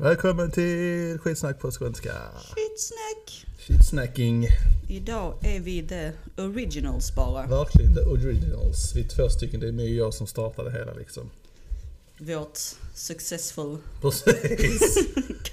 [0.00, 2.12] Välkommen till skitsnack på skånska.
[2.34, 3.46] Skitsnack!
[3.58, 4.46] Shitsnacking.
[4.88, 6.12] Idag är vi the
[6.42, 7.46] originals bara.
[7.46, 8.96] Verkligen the originals.
[8.96, 11.30] Vi är två stycken, det är mig och jag som startade hela liksom.
[12.18, 12.58] Vårt
[12.94, 14.98] successful Precis.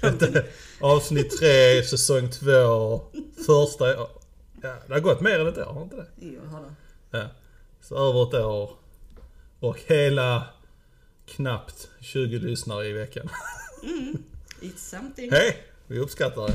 [0.80, 3.00] Avsnitt tre, säsong två,
[3.46, 3.88] första...
[3.94, 4.10] Ja,
[4.86, 6.06] det har gått mer än ett år, har inte det?
[6.20, 7.18] Jo, har det.
[7.18, 7.24] Ja.
[7.82, 8.70] Så över ett år.
[9.60, 10.46] Och hela
[11.26, 13.28] knappt 20 lyssnare i veckan.
[14.60, 15.30] It's something.
[15.30, 15.62] Hej!
[15.86, 16.54] Vi uppskattar det.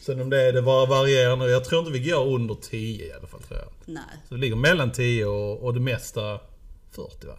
[0.00, 3.12] Sen om det är det var varierande, jag tror inte vi går under 10 i
[3.12, 3.68] alla fall tror jag.
[3.84, 6.40] Nej, Så det ligger mellan 10 och, och det mesta
[6.90, 7.38] 40 va?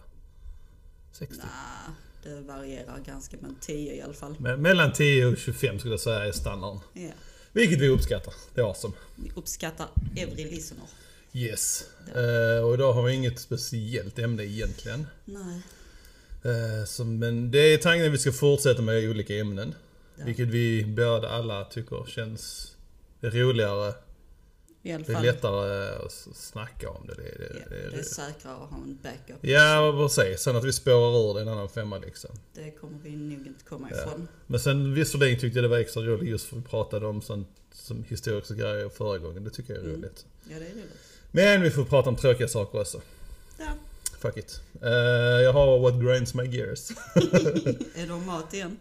[1.12, 1.36] 60?
[1.36, 4.36] nah, det varierar ganska men 10 i alla fall.
[4.38, 6.80] Men mellan 10 och 25 skulle jag säga är standarden.
[6.92, 7.10] Ja.
[7.52, 8.34] Vilket vi uppskattar.
[8.54, 8.94] Det är awesome.
[9.16, 10.84] Vi uppskattar every listener.
[11.32, 11.84] Yes.
[12.14, 15.06] Eh, och idag har vi inget speciellt ämne egentligen.
[15.24, 15.62] Nej.
[16.42, 19.74] Eh, så, men det är tanken att vi ska fortsätta med olika ämnen.
[20.16, 20.24] Ja.
[20.24, 22.72] Vilket vi båda alla tycker känns
[23.20, 23.94] roligare.
[24.84, 27.14] I alla Det är lättare att snacka om det.
[27.14, 28.04] det, det, Ja, det, det är det.
[28.04, 29.36] säkrare att ha en backup.
[29.40, 30.40] Ja, precis.
[30.40, 32.30] Sen att vi spårar ur det är en annan femma liksom.
[32.54, 33.96] Det kommer vi nog inte komma Ja.
[33.96, 34.28] ifrån.
[34.46, 37.22] Men sen visserligen tyckte jag det var extra roligt just för att vi pratade om
[37.22, 39.44] sånt som historiska grejer förra gången.
[39.44, 39.96] Det tycker jag är Mm.
[40.00, 40.26] roligt.
[40.50, 40.90] Ja, det är roligt.
[41.30, 43.00] Men vi får prata om tråkiga saker också.
[44.22, 44.60] Fuck it.
[44.82, 44.90] Eh,
[45.42, 46.90] jag har what grinds my gears.
[47.94, 48.78] Är det om mat igen?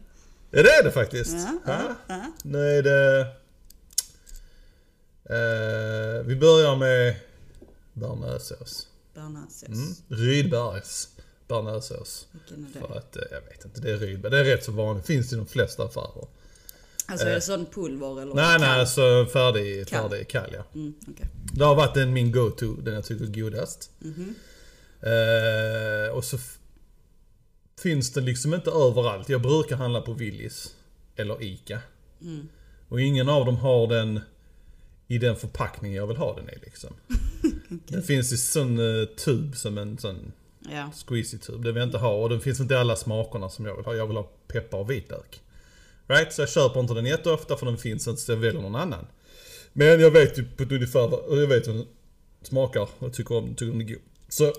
[0.51, 1.31] ja, det är det faktiskt.
[1.31, 1.95] Ja, Ja.
[2.07, 2.31] ja.
[2.43, 3.19] Nu är det...
[5.25, 7.15] Eh, vi börjar med
[7.93, 8.87] bearnaisesås.
[9.13, 9.67] Bearnaisesås.
[9.69, 9.93] Mm.
[10.07, 11.07] Rydbergs
[11.47, 12.27] bearnaisesås.
[12.31, 12.87] Vilken är det?
[12.87, 14.31] För att, eh, jag vet inte, det är Rydberg.
[14.31, 15.05] Det är rätt så vanligt.
[15.05, 16.27] Finns i de flesta affärer.
[17.05, 18.33] Alltså är det sån pulver eller?
[18.35, 18.79] Nej, nej, kall?
[18.79, 20.09] alltså färdig, Kall.
[20.09, 20.63] färdig kall ja.
[20.73, 21.27] Mm, okej.
[21.53, 23.89] Det har varit den min go-to, den jag tycker är godast.
[23.99, 24.35] Mhm.
[25.03, 26.37] Eh, och så
[27.81, 29.29] finns den liksom inte överallt.
[29.29, 30.75] Jag brukar handla på Willys
[31.15, 31.79] eller ICA.
[32.21, 32.49] Mm.
[32.89, 34.19] Och ingen av dem har den
[35.07, 36.89] i den förpackning jag vill ha den i liksom.
[37.87, 40.31] Den finns i sån uh, tub som en sån
[40.69, 40.91] Ja.
[41.07, 41.63] squeezy tub.
[41.63, 43.85] Det vill jag inte ha och den finns inte i alla smakerna som jag vill
[43.85, 43.95] ha.
[43.95, 45.41] Jag vill ha peppar och vitlök.
[46.07, 46.33] Right?
[46.33, 49.07] Så jag köper inte den jätteofta för den finns inte så jag väljer någon annan.
[49.73, 51.85] Men jag vet ju på ett ungefär jag vet hur den
[52.41, 54.01] smakar och tycker om den, tycker den är god.
[54.29, 54.53] Så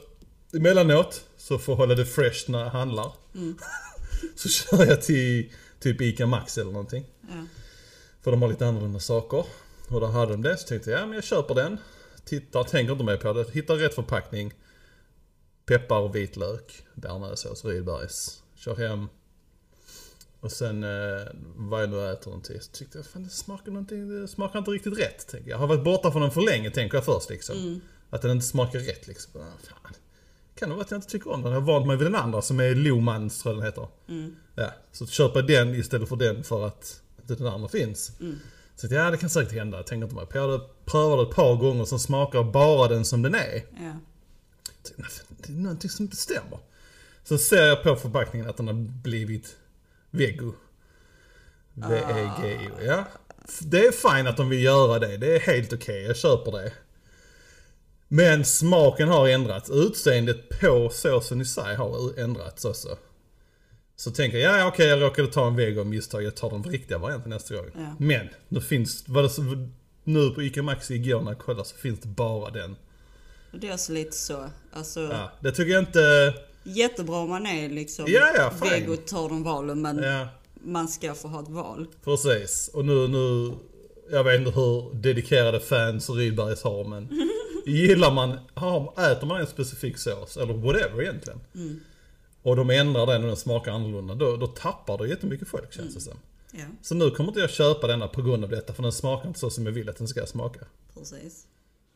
[0.56, 3.12] emellanåt så får jag hålla det fresh när jag handlar.
[3.34, 3.58] Mm.
[4.36, 7.04] så kör jag till typ ICA Maxi eller någonting.
[7.20, 7.46] ja.
[8.20, 9.44] För de har lite annorlunda saker.
[9.88, 11.78] Och då hade de det, så tänkte jag, ja men jag köper den.
[12.24, 13.50] Tittar, tänker inte mer på det.
[13.50, 14.54] Hittar rätt förpackning.
[15.66, 16.82] Peppar och vitlök.
[16.94, 18.42] Bearnaisesås, Rydbergs.
[18.54, 19.08] Kör hem.
[20.40, 21.26] Och sen eh,
[21.56, 24.70] vad jag nu äter till, så tyckte jag fan det smakar någonting, det smakar inte
[24.70, 25.26] riktigt rätt.
[25.28, 25.54] Tänker jag.
[25.54, 27.56] jag har varit borta från den för länge tänker jag först liksom.
[27.56, 27.80] Mm.
[28.10, 29.40] Att den inte smakar rätt liksom.
[29.40, 29.94] Ah, fan.
[30.54, 31.52] Kan det vara att jag inte tycker om den?
[31.52, 33.88] Jag har vant mig vid den andra som är Lohmans tror jag den heter.
[34.08, 34.36] Mm.
[34.54, 38.20] Ja, så köpa den istället för den för att inte den andra finns.
[38.20, 38.38] Mm.
[38.76, 39.76] Så ja, det kan säkert hända.
[39.76, 40.60] Jag tänker inte mer på det.
[40.84, 43.64] Prövade ett par gånger som smakar bara den som den är.
[43.80, 43.92] Ja.
[45.28, 46.58] Det är någonting som inte stämmer.
[47.24, 49.56] Så ser jag på förpackningen att den har blivit
[50.10, 50.52] vego.
[51.74, 53.04] V-E-G-O, ja.
[53.60, 55.16] Det är fine att de vill göra det.
[55.16, 56.72] Det är helt okej, jag köper det.
[58.14, 59.70] Men smaken har ändrats.
[59.70, 62.98] Utseendet på såsen i sig har ändrats också.
[63.96, 66.62] Så tänker jag, ja okej jag råkade ta en vego av misstag, jag tar den
[66.62, 67.66] riktiga varianten nästa gång.
[67.74, 67.96] Ja.
[67.98, 69.30] Men, nu finns, vad det,
[70.04, 72.76] nu på ICA Maxi igår när jag kollade så finns det bara den.
[73.52, 74.44] Det är alltså lite så.
[74.72, 76.34] Alltså, Ja, det tycker jag inte...
[76.62, 81.14] jättebra om man är liksom Ja, ja, vego tar de valen men Ja, man ska
[81.14, 81.86] få ha ett val.
[82.04, 82.70] precis.
[82.74, 83.52] Och nu, nu...
[84.10, 87.08] Jag vet inte hur dedikerade fans Rydbergs har men...
[87.66, 88.30] Gillar man,
[88.96, 91.40] äter man en specifik sås, eller whatever egentligen.
[91.54, 91.80] Mm.
[92.42, 95.94] Och de ändrar den och den smakar annorlunda, då, då tappar det jättemycket folk känns
[95.94, 96.14] det som.
[96.52, 99.28] Ja, Så nu kommer inte jag köpa denna på grund av detta, för den smakar
[99.28, 100.60] inte så som jag vill att den ska smaka.
[100.94, 101.46] precis.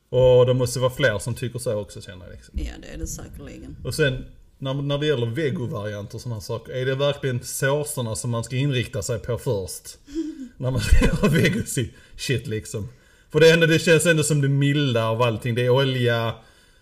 [0.09, 2.55] Och det måste vara fler som tycker så också känner jag liksom.
[2.59, 3.77] Ja, det är det säkerligen.
[3.85, 4.25] Och sen,
[4.59, 8.57] när, när det gäller vegovarianter och sådana saker, är det verkligen såserna som man ska
[8.57, 9.99] inrikta sig på först?
[10.57, 11.61] när man ska göra vego
[12.17, 12.89] shit liksom.
[13.37, 15.55] För det, är ändå, det känns ändå som det milda av allting.
[15.55, 16.35] Det är olja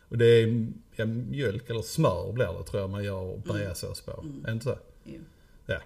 [0.09, 0.67] och det är
[0.97, 4.11] ja, mjölk eller smör blir det tror jag man gör bearnaisesås på.
[4.11, 4.79] Är det inte så?
[5.05, 5.21] Jo.
[5.67, 5.79] Ja.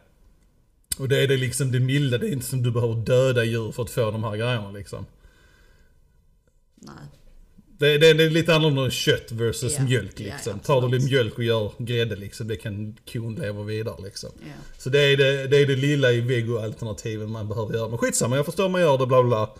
[0.98, 3.72] Och det är det liksom det milda, det är inte som du behöver döda djur
[3.72, 5.06] för att få de här grejerna liksom.
[6.74, 6.94] Nej.
[7.78, 9.84] Det, det, det är lite annorlunda än kött versus Ja.
[9.84, 10.52] mjölk liksom.
[10.52, 14.30] ja, Tar du lite mjölk och gör grädde liksom, det kan kon leva vidare liksom.
[14.40, 14.52] Ja.
[14.78, 17.88] Så det är det, det, är det lilla i vego-alternativen man behöver göra.
[17.88, 19.50] Men skitsamma, jag förstår man gör det bla bla.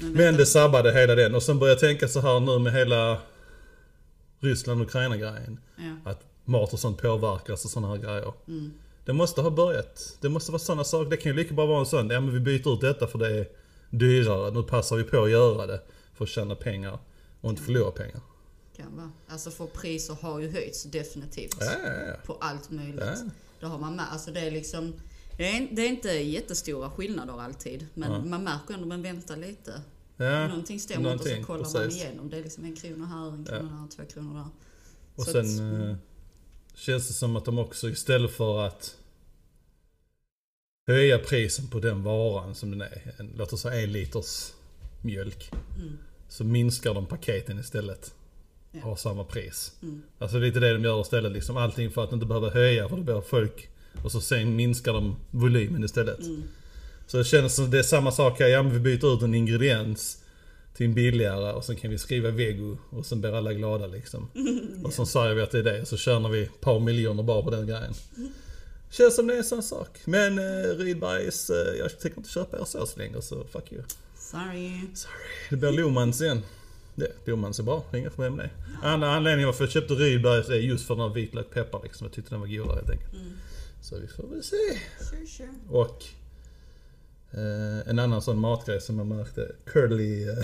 [0.00, 1.34] Men, det sabbade hela den.
[1.34, 3.18] Och sen började jag tänka så här nu med hela
[4.40, 5.60] Ryssland-Ukraina grejen.
[5.76, 6.10] du- ja.
[6.10, 8.32] Att mat och sånt påverkas och såna här grejer.
[8.48, 8.72] Mm.
[9.04, 10.16] Det måste ha börjat.
[10.20, 11.10] Det måste vara sådana saker.
[11.10, 13.18] Det kan ju lika bra vara en sån, ja men vi byter ut detta för
[13.18, 13.48] det är
[13.90, 14.50] dyrare.
[14.50, 15.80] Nu passar vi på att göra det
[16.14, 16.98] för att tjäna pengar
[17.40, 18.20] och inte förlora pengar.
[18.76, 19.10] Kan vara.
[19.28, 21.56] Alltså för priser har ju höjts definitivt.
[21.60, 22.14] Ja, ja, ja.
[22.26, 23.04] På allt möjligt.
[23.60, 24.04] Det har man med.
[24.12, 24.92] Alltså det är liksom
[25.36, 25.44] det
[25.82, 27.86] är, inte jättestora skillnader alltid.
[27.94, 28.18] Men Ja.
[28.24, 29.82] man märker ändå, men vänta lite.
[30.16, 30.48] ja.
[30.48, 32.02] Någonting stämmer inte och så kollar man precis.
[32.02, 32.30] igenom.
[32.30, 34.46] Det är liksom en krona här, en krona där, två kronor där.
[35.16, 35.90] Och Så sen att- mm.
[35.90, 35.96] eh,
[36.74, 38.96] känns det som att de också istället för att
[40.86, 44.52] höja prisen på den varan som den är, en, låt oss säga en liters
[45.02, 45.98] mjölk, Mm.
[46.28, 48.14] så minskar de paketen istället.
[48.72, 48.80] Ja.
[48.80, 49.72] Har samma pris.
[49.82, 50.02] Mm.
[50.18, 53.02] Alltså lite det de gör istället, liksom allting för att inte behöva höja för det
[53.02, 53.68] blir folk
[54.02, 56.20] och så sen minskar de volymen istället.
[56.20, 56.42] Mm.
[57.06, 59.34] Så det känns som det är samma sak här, ja men vi byter ut en
[59.34, 60.18] ingrediens
[60.76, 64.28] till en billigare och sen kan vi skriva vego och sen blir alla glada liksom.
[64.84, 67.22] Och så säger vi att det är det och så tjänar vi ett par miljoner
[67.22, 67.94] bara på den grejen.
[68.90, 69.98] Känns som det är en sån sak.
[70.04, 73.82] Men eh, Rydbergs, eh, jag tänker inte köpa er sås längre så fuck you.
[74.18, 74.80] Sorry.
[75.50, 76.42] Det blir Lohmans igen.
[76.94, 78.88] Det, Lohmans är bra, inga problem med det.
[78.88, 82.04] Andra anledningen varför jag köpte Rydbergs är just för den här vitlök peppar liksom.
[82.04, 83.12] Jag tyckte den var godare helt enkelt.
[83.12, 83.32] Mm.
[83.88, 84.56] Så vi får väl se.
[85.10, 85.48] Sure, sure.
[85.68, 86.04] Och
[87.30, 89.52] eh, en annan sån matgrej som jag märkte.
[89.66, 90.34] Curly eh,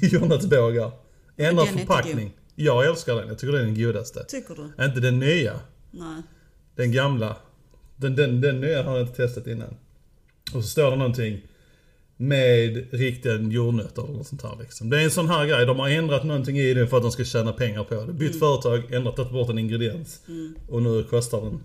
[0.12, 0.92] jordnötsbågar.
[1.36, 2.36] Ändrad Den förpackning.
[2.54, 3.28] Jag älskar den.
[3.28, 4.24] Jag tycker det är den godaste.
[4.24, 4.84] Tycker du?
[4.84, 5.60] Inte den nya.
[5.90, 6.22] Nej.
[6.74, 7.36] Den gamla.
[7.96, 9.76] Den, den, den nya har jag inte testat innan.
[10.54, 11.46] Och så står det någonting
[12.16, 14.90] med riktiga jordnötter eller något sånt här liksom.
[14.90, 15.66] Det är en sån här grej.
[15.66, 18.12] De har ändrat någonting i den för att de ska tjäna pengar på det.
[18.12, 20.20] Bytt företag, ändrat tagit bort en ingrediens.
[20.28, 20.54] Mm.
[20.68, 21.60] Och nu kostar den...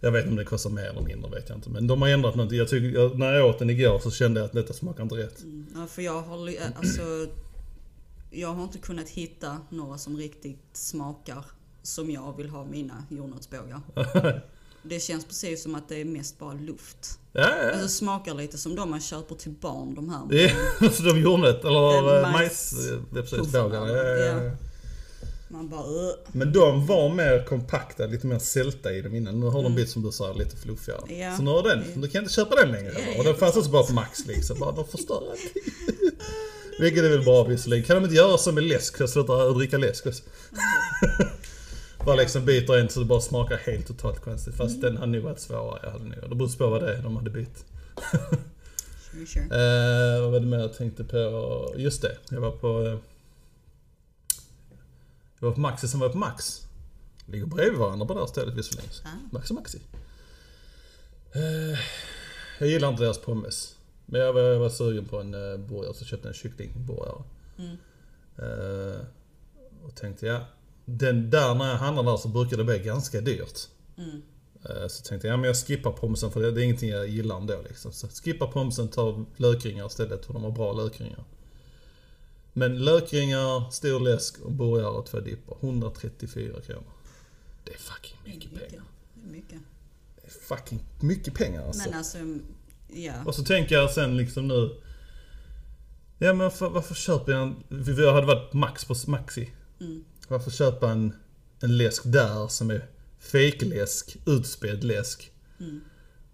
[0.00, 1.70] Jag vet inte om det kostar mer eller mindre, vet jag inte.
[1.70, 2.58] Men de har ändrat någonting.
[2.58, 5.42] Jag tycker, när jag åt den igår så kände jag att detta smakar inte rätt.
[5.42, 5.66] Mm.
[5.74, 7.26] Ja, för jag har, ly- alltså,
[8.30, 11.44] jag har inte kunnat hitta några som riktigt smakar
[11.82, 13.80] som jag vill ha mina jordnötsbågar.
[14.82, 17.18] Det känns precis som att det är mest bara luft.
[17.32, 17.70] Ja, ja.
[17.72, 20.34] Alltså smakar lite som de man köper till barn de här.
[20.34, 22.90] Är, så de jordnöt, eller Eh, eh, majs- majs...
[22.90, 23.88] eh, det är precis, bågarna.
[23.88, 24.50] Ja, ja, ja.
[25.48, 29.40] Man bara "Ugh." Men de var mer kompakta, lite mer sälta i dem innan.
[29.40, 31.00] Nu har de blivit som du sa, lite fluffigare.
[31.08, 31.20] Mm.
[31.20, 31.36] Ja.
[31.36, 32.92] Så nu har den, du kan inte köpa den längre.
[32.92, 34.58] Ja, och den fanns också bara på Max liksom.
[34.58, 35.62] Bara, de förstör allting.
[36.80, 37.84] Vilket är väl bra visserligen.
[37.84, 39.00] Kan de inte göra så med läsk?
[39.00, 40.22] Jag slutar dricka läsk också.
[42.06, 44.54] bara liksom byter en så det bara smakar helt totalt konstigt.
[44.54, 44.80] Fast Mm.
[44.80, 45.80] den hade nog varit svårare.
[45.82, 47.64] Jag hade nog, det beror på vad det är de hade bytt.
[49.12, 49.44] Sure, sure.
[49.44, 51.74] Eh, vad var det mer jag tänkte på?
[51.76, 52.98] Just det, jag var på...
[55.38, 56.62] Eh, jag var på Maxi som var på Max.
[57.26, 58.90] Ligger bredvid varandra på det här stället visserligen.
[59.04, 59.08] Ah.
[59.32, 59.78] Max och Maxi.
[61.34, 61.78] Eh,
[62.58, 63.74] jag gillar inte deras pommes.
[64.06, 67.22] Men jag var, jag var sugen på en uh, burgare så köpte jag en kycklingburgare.
[67.58, 67.76] Mm.
[68.38, 69.00] Eh,
[69.84, 70.40] och tänkte ja,
[70.84, 73.68] den där när jag handlar där så brukar det bli ganska dyrt.
[73.96, 74.22] Mm.
[74.64, 77.08] Eh, Så tänkte jag, ja men jag skippar pomsen för det, det är ingenting jag
[77.08, 77.92] gillar ändå liksom.
[77.92, 81.24] Så skippar pomsen, tar lökringar istället för de har bra lökringar.
[82.58, 85.56] Men lökringar, stor läsk och burgare och två dippar.
[85.60, 86.92] 134 kronor.
[87.64, 88.68] Det är fucking mycket Mycket.
[88.68, 88.84] pengar.
[89.14, 89.58] Det är mycket.
[90.16, 91.88] Det är fucking mycket pengar alltså.
[91.88, 92.18] Men alltså,
[92.88, 93.24] ja.
[93.26, 94.80] Och så tänker jag sen liksom nu.
[96.18, 97.56] Ja men för, varför köper jag en...
[97.68, 99.50] Vi vi hade varit max på Maxi.
[99.80, 100.04] Mm.
[100.28, 101.12] Varför köpa en,
[101.60, 102.86] en läsk där som är
[103.18, 105.32] fejkläsk, utspädd läsk?
[105.60, 105.80] Mm.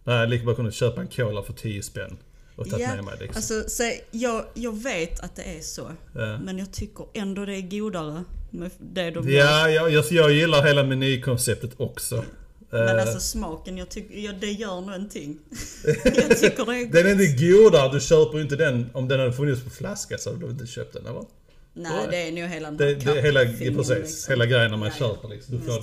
[0.05, 2.17] Nej, lika bra kunna köpa en cola för 10 spänn.
[2.57, 3.37] Och tagit Ja, med mig liksom.
[3.37, 5.91] Alltså, så, jag, jag vet att det är så.
[6.15, 6.39] Ja.
[6.39, 9.31] Men jag tycker ändå det är godare med det de.
[9.31, 12.25] Ja, jag, jag, jag gillar hela menykonceptet också.
[12.71, 15.39] Men Eh, alltså smaken, jag tycker, ja, det gör någonting.
[16.05, 19.21] jag tycker det är den är inte godare, du köper ju inte den om den
[19.21, 21.25] hade funnits på flaska så hade du inte köpt den eller?
[21.73, 24.33] Nej, det är nog hela den Det, det, hela, precis, liksom.
[24.33, 25.59] hela grejen när man Ja, köper liksom.
[25.59, 25.79] Du får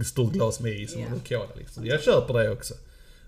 [0.00, 1.86] ett stort glas med is och en cola liksom.
[1.86, 2.74] Jag köper det också.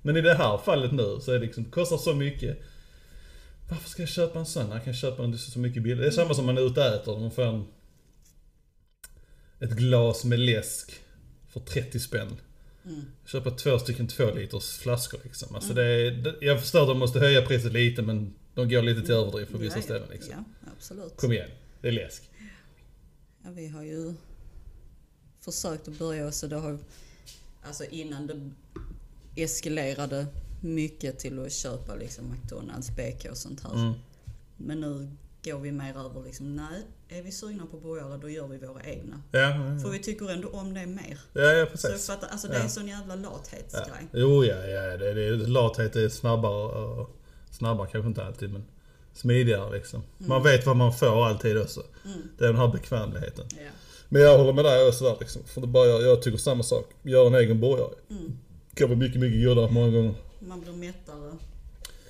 [0.03, 2.59] Men i det här fallet nu så är det liksom, det kostar så mycket.
[3.69, 4.71] Varför ska jag köpa en sån?
[4.71, 6.03] Jag kan köpa den det är så mycket billigare.
[6.03, 7.21] Det är samma som man är ute och äter.
[7.21, 7.65] Man får en,
[9.61, 11.01] ett glas med läsk
[11.49, 12.37] för 30 spänn.
[12.85, 13.05] Mm.
[13.27, 15.55] Köpa två stycken två liters flaskor liksom.
[15.55, 18.83] Alltså det är, det, jag förstår att de måste höja priset lite men de går
[18.83, 20.33] lite till överdrift på vissa ja, ställen liksom.
[20.33, 21.17] Ja, absolut.
[21.17, 22.23] Kom igen, det är läsk.
[23.45, 24.15] Ja, vi har ju
[25.41, 26.79] försökt att börja så det har
[27.67, 28.51] Alltså innan det
[29.43, 30.27] eskalerade
[30.61, 33.75] mycket till att köpa liksom McDonalds, BK och sånt här.
[33.75, 33.93] Mm.
[34.57, 35.11] Men nu
[35.45, 38.83] går vi mer över liksom, nej, är vi sugna på burgare då gör vi våra
[38.83, 39.23] egna.
[39.31, 39.93] Ja, ja, För ja.
[39.93, 41.19] vi tycker ändå om det mer.
[41.33, 41.91] ja, ja Så precis.
[41.91, 42.61] jag fattar, alltså det Ja.
[42.61, 43.21] är en sån jävla Ja.
[43.31, 44.09] lathetsgrej.
[44.13, 44.97] Jo, ja, ja.
[44.97, 47.17] Det, det, lathet är snabbare och
[47.51, 48.65] snabbare kanske inte alltid men
[49.15, 50.03] smidigare liksom.
[50.19, 51.83] Man vet vad man får alltid också.
[52.05, 52.19] Mm.
[52.39, 53.47] Det är den här bekvämligheten.
[53.51, 53.71] Ja.
[54.09, 55.43] Men jag håller med dig också där liksom.
[55.45, 56.85] För det bara, jag, jag tycker samma sak.
[57.03, 57.95] Gör en egen burgare.
[58.11, 58.39] Mm.
[58.75, 60.15] kan vara mycket, mycket godare många gånger.
[60.47, 61.37] Man blir mättare.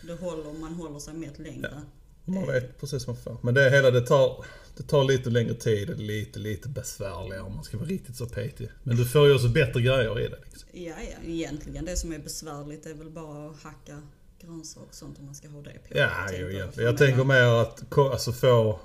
[0.03, 1.83] Det håller, man håller sig mätt längre.
[2.25, 3.39] Man vet precis vad man får.
[3.43, 4.45] Men det hela, det tar,
[4.77, 8.27] det tar lite längre tid och lite, lite besvärligare om man ska vara riktigt så
[8.27, 8.69] petig.
[8.83, 10.69] Men du får ju också bättre grejer i det liksom.
[10.73, 11.85] Ja, ja, egentligen.
[11.85, 14.03] Det som är besvärligt är väl bara att hacka
[14.41, 15.99] grönsaker och sånt om man ska ha det på.
[15.99, 16.75] Ja, jag.
[16.75, 18.81] För Jag tänker mer att alltså, få,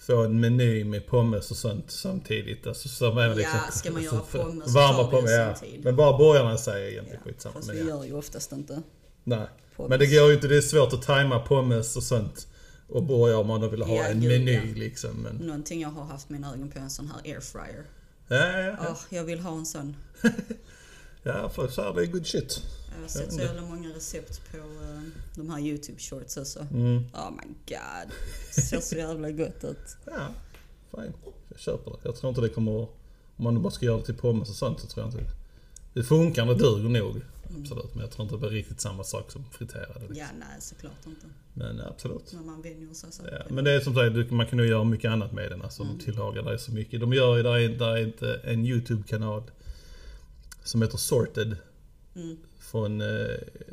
[0.00, 2.66] få en meny med pommes och sånt samtidigt.
[2.66, 5.54] Alltså, är liksom, Ja, ska man göra alltså, pommes så varma tar pommes, ja.
[5.54, 5.80] tid.
[5.84, 7.54] Men bara borgarna säger egentligen Ja, skitsamma.
[7.54, 7.86] fast vi ja.
[7.86, 8.82] gör ju oftast inte
[9.24, 9.46] Nej.
[9.76, 9.90] pommes.
[9.90, 12.46] Men det går ju inte, det är svårt att tajma pommes och sånt.
[12.88, 14.60] Och borgar om man då vill ha Ja, en gud, meny ja.
[14.76, 15.10] liksom.
[15.10, 17.84] Men, Någonting jag har haft mina ögon på är en sån här airfryer.
[18.28, 18.76] ja, ja, ja.
[18.90, 19.96] Åh, jag vill ha en sån.
[21.22, 22.62] Ja, för så här, det är good shit.
[22.94, 25.00] Jag har sett så jävla många recept på eh,
[25.34, 26.66] de här YouTube shorts också.
[26.72, 26.96] Mm.
[26.96, 28.12] Oh my god.
[28.56, 29.96] Det ser så jävla gott ut.
[30.04, 30.28] Ja,
[30.90, 31.12] fine.
[31.48, 31.96] Jag köper det.
[32.02, 32.72] Jag tror inte det kommer.
[33.36, 35.32] Om man bara ska göra det till pommes och sånt så tror jag inte...
[35.94, 37.20] Det funkar, det duger nog.
[37.60, 37.94] Absolut.
[37.94, 39.98] Men jag tror inte det blir riktigt samma sak som friterade.
[40.00, 40.16] Liksom.
[40.16, 41.26] Ja, nej såklart inte.
[41.54, 42.32] Men absolut.
[42.32, 43.22] När man vänjer sig så.
[43.32, 45.62] Ja, men det är som sagt, man kan nog göra mycket annat med den.
[45.62, 45.98] Alltså, Mm.
[45.98, 47.00] tillaga, det är så mycket.
[47.00, 49.42] De gör ju, där är, där är eh, en YouTube-kanal
[50.64, 51.56] som heter Sorted.
[52.16, 52.36] Mm.
[52.58, 53.06] Från eh,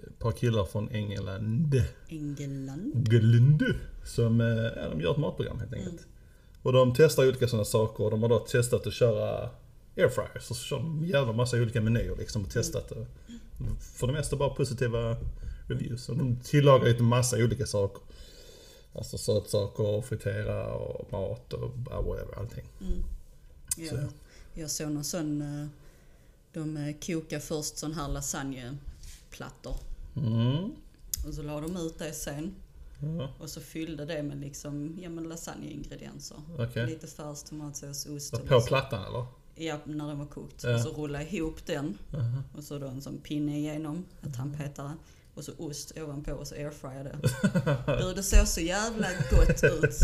[0.07, 1.81] ett par killar från England.
[2.07, 3.07] England.
[3.11, 3.63] England.
[4.05, 6.07] Som, eh, ja, de gör ett matprogram helt enkelt.
[6.61, 9.49] Och de testar olika sådana saker och de har då testat att köra
[9.97, 10.49] airfryers.
[10.49, 13.05] Och så kör de en jävla massa olika menyer liksom och testat det.
[13.79, 15.17] För det mesta bara positiva
[15.67, 16.09] reviews.
[16.09, 18.01] Och de tillagar lite massa olika saker.
[18.93, 21.71] Alltså sötsaker, fritera och mat och
[22.05, 22.65] whatever, allting.
[23.77, 24.07] Ja, Så, ja.
[24.53, 25.67] jag såg någon sån, eh,
[26.53, 29.75] de eh, kokade först sån här lasagneplattor.
[30.15, 30.71] Mm.
[31.27, 32.55] Och så la de ut det sen.
[33.19, 36.37] Ja, Och så fyllde det med liksom, ja men lasagneingredienser.
[36.59, 36.85] okej.
[36.87, 39.25] Lite färs, tomatsås, ost och På plattan eller?
[39.55, 40.63] Ja, när den var kokt.
[40.63, 40.75] Ja.
[40.75, 41.97] Och så rulla ihop den.
[42.13, 42.43] Aha.
[42.57, 44.91] Och så då en sån pinne igenom, en tandpetare.
[45.33, 47.17] Och så ost ovanpå och så airfrya det.
[48.01, 49.95] Du, det såg så jävla gott ut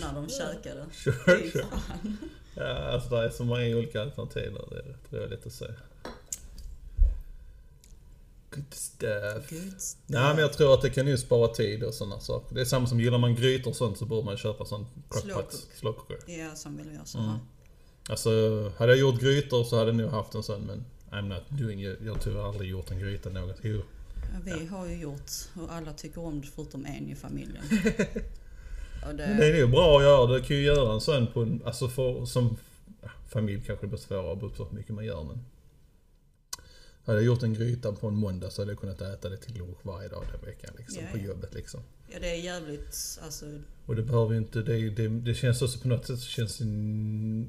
[0.00, 0.86] när de käkade.
[0.92, 1.64] Sure, Fy sure.
[1.64, 2.16] fan.
[2.56, 4.96] Ja, alltså det är så många olika alternativ där.
[5.10, 5.74] Det är jag lite att säga.
[8.54, 9.50] Good stuff.
[9.50, 9.74] Gud.
[10.06, 12.54] Nej men jag tror att det kan ju spara tid och sådana saker.
[12.54, 15.22] Det är samma som gillar man grytor och sånt så borde man köpa sån crockpot.
[15.22, 15.52] Slowcook.
[15.74, 16.18] Slowcooker.
[16.26, 17.24] Ja, som vill jag säga.
[17.24, 17.36] Mm.
[18.08, 18.30] Alltså,
[18.76, 21.86] hade jag gjort grytor så hade jag nog haft en sån men I'm not doing
[21.86, 21.98] it.
[22.04, 23.56] Jag har tyvärr aldrig gjort en gryta något.
[23.62, 23.82] Jo.
[24.14, 27.64] Ja, vi har ju gjort och alla tycker om det förutom en i familjen.
[29.06, 30.26] Det det, är nog bra att göra.
[30.26, 32.56] Du kan ju göra en sån på en, alltså för, som
[33.02, 35.44] ja, familj kanske det blir svårare beroende på hur mycket man gör men.
[37.04, 39.58] Hade jag gjort en gryta på en måndag så hade jag kunnat äta det till
[39.58, 41.22] lunch varje dag den veckan liksom, Ja, på ja.
[41.22, 41.80] jobbet liksom.
[42.08, 43.46] ja, det är jävligt, alltså,
[43.86, 46.60] Och det behöver ju inte, det, det, det känns också på något sätt så känns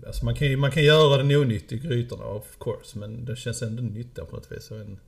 [0.07, 3.83] alltså man kan man kan göra den onyttig grytorna of course men det känns ändå
[3.83, 4.71] nyttiga på något vis.
[4.71, 4.99] En,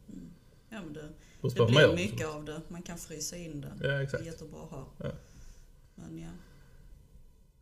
[0.70, 1.10] ja men det,
[1.42, 1.96] det på blir gör.
[1.96, 2.62] mycket av det.
[2.68, 3.68] Man kan frysa in det.
[3.82, 4.25] Ja Det är exakt.
[4.25, 4.88] jättebra att ha.
[4.98, 5.12] Ja.
[5.96, 6.30] Men ja.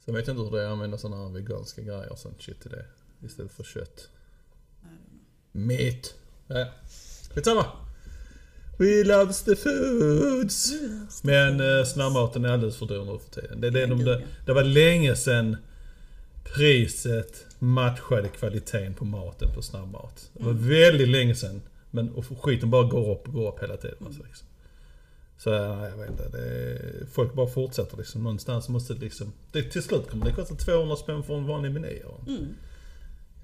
[0.05, 2.41] Sen vet jag inte hur det är att använda sådana här veganska grejer och sånt
[2.41, 2.85] shit till det.
[3.25, 4.09] Istället för kött.
[5.51, 6.15] Meat.
[6.47, 6.65] Ja,
[7.33, 7.65] skitsamma.
[8.77, 10.71] We loves the foods.
[11.23, 13.61] Men eh, snabbmaten är alldeles för dyr nu för tiden.
[13.61, 14.19] Det, det, Ja, de, det, ja.
[14.45, 15.57] det var länge sedan
[16.43, 20.29] priset matchade kvaliteten på maten på snabbmat.
[20.33, 20.67] Det var Mm.
[20.69, 21.61] väldigt länge sedan.
[21.91, 23.97] Men och skiten bara går upp och går upp hela tiden.
[24.05, 24.47] Alltså, liksom.
[25.37, 26.29] Så ja, jag vet inte.
[26.29, 26.79] Det
[27.13, 28.23] folk bara fortsätter liksom.
[28.23, 29.33] Någonstans måste det liksom...
[29.51, 32.01] Det, till slut kommer det kosta 200 spänn för en vanlig meny.
[32.27, 32.47] Mm.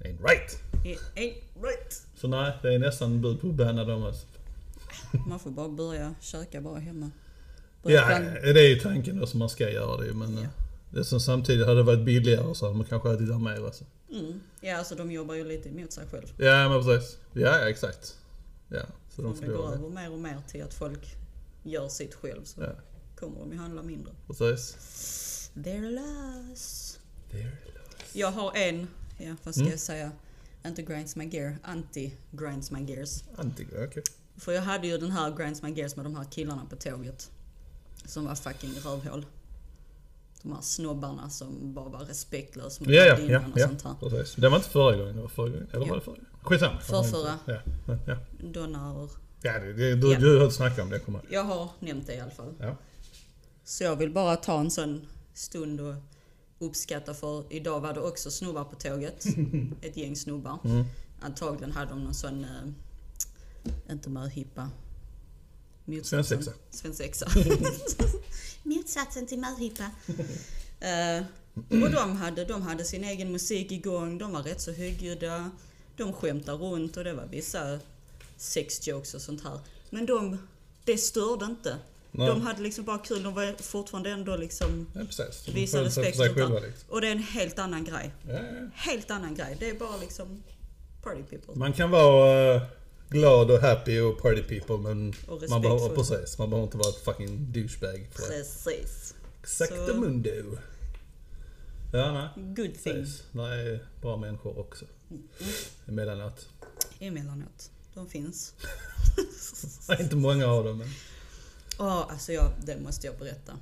[0.00, 0.58] Ain't right.
[0.84, 2.06] It ain't right.
[2.14, 4.02] Så nej, det är nästan bud på att banna dem.
[4.04, 4.26] Alltså.
[5.28, 7.10] Man får bara börja käka bara hemma.
[7.82, 10.42] Börja Ja, plan- det är ju tanken då som man ska göra det men Ja.
[10.42, 10.48] eh,
[10.90, 13.84] det som samtidigt hade varit billigare så hade man kanske ätit där mer alltså.
[14.12, 14.40] Mm.
[14.60, 16.26] Ja, alltså de jobbar ju lite emot sig själv.
[16.36, 17.18] Ja men precis.
[17.32, 18.16] Ja, exakt.
[18.68, 18.82] Ja,
[19.16, 19.74] så de Om det går det.
[19.74, 21.16] över mer och mer till att folk
[21.62, 22.72] gör sitt själv så Ja.
[23.16, 24.12] kommer de ju handla mindre.
[24.26, 25.50] Precis.
[25.54, 27.00] They're lost.
[27.30, 27.50] There.
[28.12, 28.86] Jag har en,
[29.20, 29.70] ja vad ska Mm.
[29.70, 30.12] jag säga,
[30.66, 33.22] inte grinds my gear, anti grinds my gears.
[33.36, 34.02] Anti, okej.
[34.36, 37.30] För jag hade ju den här grinds my gears med de här killarna på tåget.
[38.04, 39.26] Som var fucking rövhål.
[40.42, 43.68] De här snobbarna som bara var respektlösa mot Ja, ja, ja, och ja.
[43.68, 43.94] sånt här.
[44.00, 44.34] Precis.
[44.34, 45.66] Det var inte förra gången, det var förra gången.
[45.72, 45.90] Eller Ja.
[45.90, 46.16] var det förra?
[46.42, 46.80] Skitsamma.
[46.80, 47.38] Förrförra.
[47.46, 47.60] Ja,
[48.06, 48.16] ja.
[48.40, 49.08] Då när,
[49.42, 50.18] ja det, det, du, Ja.
[50.18, 52.54] du har snackat om det, kommer jag jag har nämnt det i alla fall.
[52.60, 52.76] Ja.
[53.64, 55.94] Så jag vill bara ta en sån stund och
[56.60, 59.24] uppskatta för idag var det också snubbar på tåget.
[59.82, 60.58] Ett gäng snubbar.
[60.64, 60.84] Mm.
[61.20, 64.70] Antagligen hade de någon sån, eh, inte möhippa.
[66.02, 66.52] Svensexa.
[66.70, 67.26] Svensexa.
[68.62, 69.90] Motsatsen till möhippa.
[70.82, 71.24] Eh,
[71.54, 75.50] och de hade, de hade sin egen musik igång, de var rätt så högljudda.
[75.96, 77.78] De skämtade runt och det var vissa
[78.36, 79.60] sex jokes och sånt här.
[79.90, 80.38] Men de,
[80.84, 81.78] det störde inte.
[82.12, 82.26] Nej.
[82.28, 85.42] De hade liksom bara kul, de var fortfarande ändå liksom Ja, precis.
[85.46, 86.90] De visa sköter sig respekt för sig själva liksom.
[86.90, 88.10] Och det är en helt annan grej.
[88.28, 88.40] Ja, ja.
[88.74, 89.56] Helt annan grej.
[89.60, 90.42] Det är bara liksom
[91.02, 91.54] party people.
[91.54, 92.62] Man kan vara eh,
[93.08, 96.88] glad och happy och party people men Och man behöver, precis, man behöver inte vara
[96.88, 98.22] ett fucking douchebag för.
[98.22, 99.14] Precis.
[99.42, 100.58] Exacto Så- mundo.
[101.92, 102.44] Ja, nej.
[102.54, 102.94] Good thing.
[102.94, 103.22] Precis.
[103.32, 104.84] Det är bra människor också.
[105.86, 106.48] Emellanåt.
[106.98, 107.70] Emellanåt.
[107.94, 108.54] De finns.
[110.00, 110.88] Inte många av dem men...
[111.80, 113.52] Ja, alltså jag, det måste jag berätta.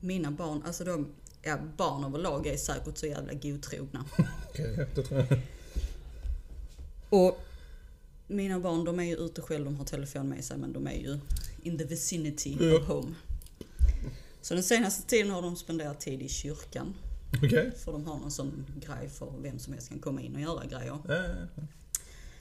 [0.00, 1.08] Mina barn, alltså de,
[1.42, 4.04] ja barn överlag är säkert så jävla godtrogna.
[4.50, 5.40] Okej, det tror jag.
[7.10, 7.40] Och
[8.26, 10.94] mina barn de är ju ute själv, de har telefon med sig men de är
[10.94, 11.18] ju
[11.62, 12.76] in the vicinity Ja.
[12.78, 13.14] of home.
[14.42, 16.94] Så den senaste tiden har de spenderat tid i kyrkan.
[17.44, 17.72] Okej.
[17.76, 20.64] För de har någon sån grej för vem som helst kan komma in och göra
[20.66, 20.98] grejer.
[21.08, 21.24] Ja.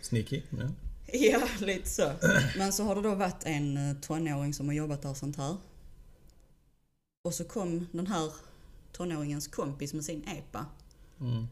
[0.01, 0.41] Sneaky.
[0.49, 0.67] Ja.
[1.31, 2.11] Ja, lite så.
[2.57, 5.57] Men så har det då varit en eh, tonåring som har jobbat där sånt här.
[7.21, 8.31] Och så kom den här
[8.91, 10.65] tonåringens kompis med sin epa.
[11.19, 11.47] Mm.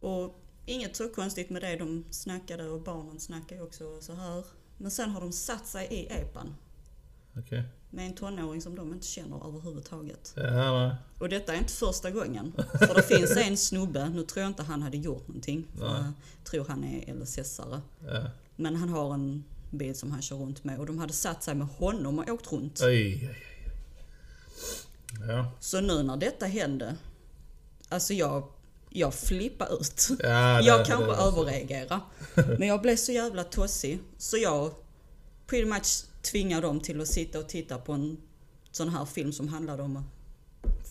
[0.00, 4.44] Och inget så konstigt med det, de snackade och barnen snackade också så här.
[4.78, 6.54] Men sen har de satt sig i epan
[7.36, 7.64] Okej.
[7.90, 10.34] med en tonåring som de inte känner överhuvudtaget.
[10.36, 10.96] Ja.
[11.18, 12.52] Och detta är inte första gången.
[12.78, 15.66] För det finns en snubbe, nu tror jag inte han hade gjort någonting.
[15.78, 16.02] För Nej.
[16.02, 17.80] jag tror han är LSS-are.
[18.06, 18.24] Ja.
[18.56, 21.54] Men han har en bil som han kör runt med och de hade satt sig
[21.54, 22.80] med honom och åkt runt.
[22.82, 23.36] Oj, oj, oj.
[25.28, 25.52] Ja.
[25.60, 26.96] Så nu när detta hände,
[27.88, 28.48] alltså jag,
[28.90, 30.08] jag flippade ut.
[30.22, 32.00] Ja, det- jag kanske det- överreagerar.
[32.58, 34.74] Men jag blev så jävla tossig så jag
[35.46, 38.16] pretty much tvingade dem till att sitta och titta på en
[38.70, 40.04] sån här film som handlade om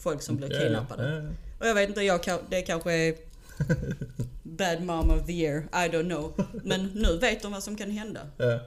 [0.04, 1.10] folk som blev kidnappade.
[1.16, 1.30] ja, ja.
[1.60, 3.16] Och jag vet inte, jag, det kanske är
[4.44, 6.34] bad mom of the year, I don't know.
[6.64, 8.22] Men nu vet de vad som kan hända.
[8.38, 8.60] Ja,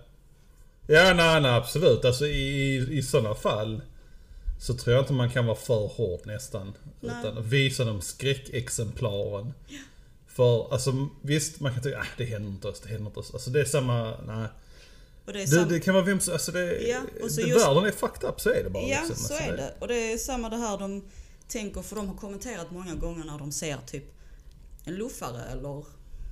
[0.86, 2.04] ja nej, nej absolut.
[2.04, 3.82] Alltså i, i sådana fall
[4.60, 6.72] så tror jag inte man kan vara för hård nästan.
[7.00, 7.14] Nej.
[7.20, 9.52] Utan visa dem skräckexemplaren.
[10.26, 13.30] För alltså visst, man kan tycka ah, det händer inte oss, det händer inte oss.
[13.34, 14.48] Alltså det är samma, nej.
[15.24, 17.66] Det är Det, det kan vara vem som, alltså det, Ja, och så det just-
[17.66, 18.82] världen är fucked up så är det bara.
[18.82, 19.16] Ja, liksom.
[19.16, 19.74] så Alltså, är det.
[19.78, 21.04] Och det är samma det här de
[21.48, 24.04] tänker, för de har kommenterat många gånger när de ser typ
[24.86, 25.84] en luffare eller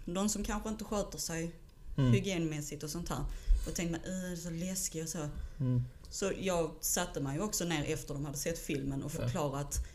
[0.04, 1.52] någon som kanske inte sköter sig
[1.96, 2.12] Mm.
[2.12, 3.24] hygienmässigt och sånt här.
[3.68, 5.18] Och tänker man, "Äh, det är så läskigt och så.
[5.60, 5.84] Mm.
[6.10, 9.86] Så jag satte mig också ner efter de hade sett filmen och förklarade att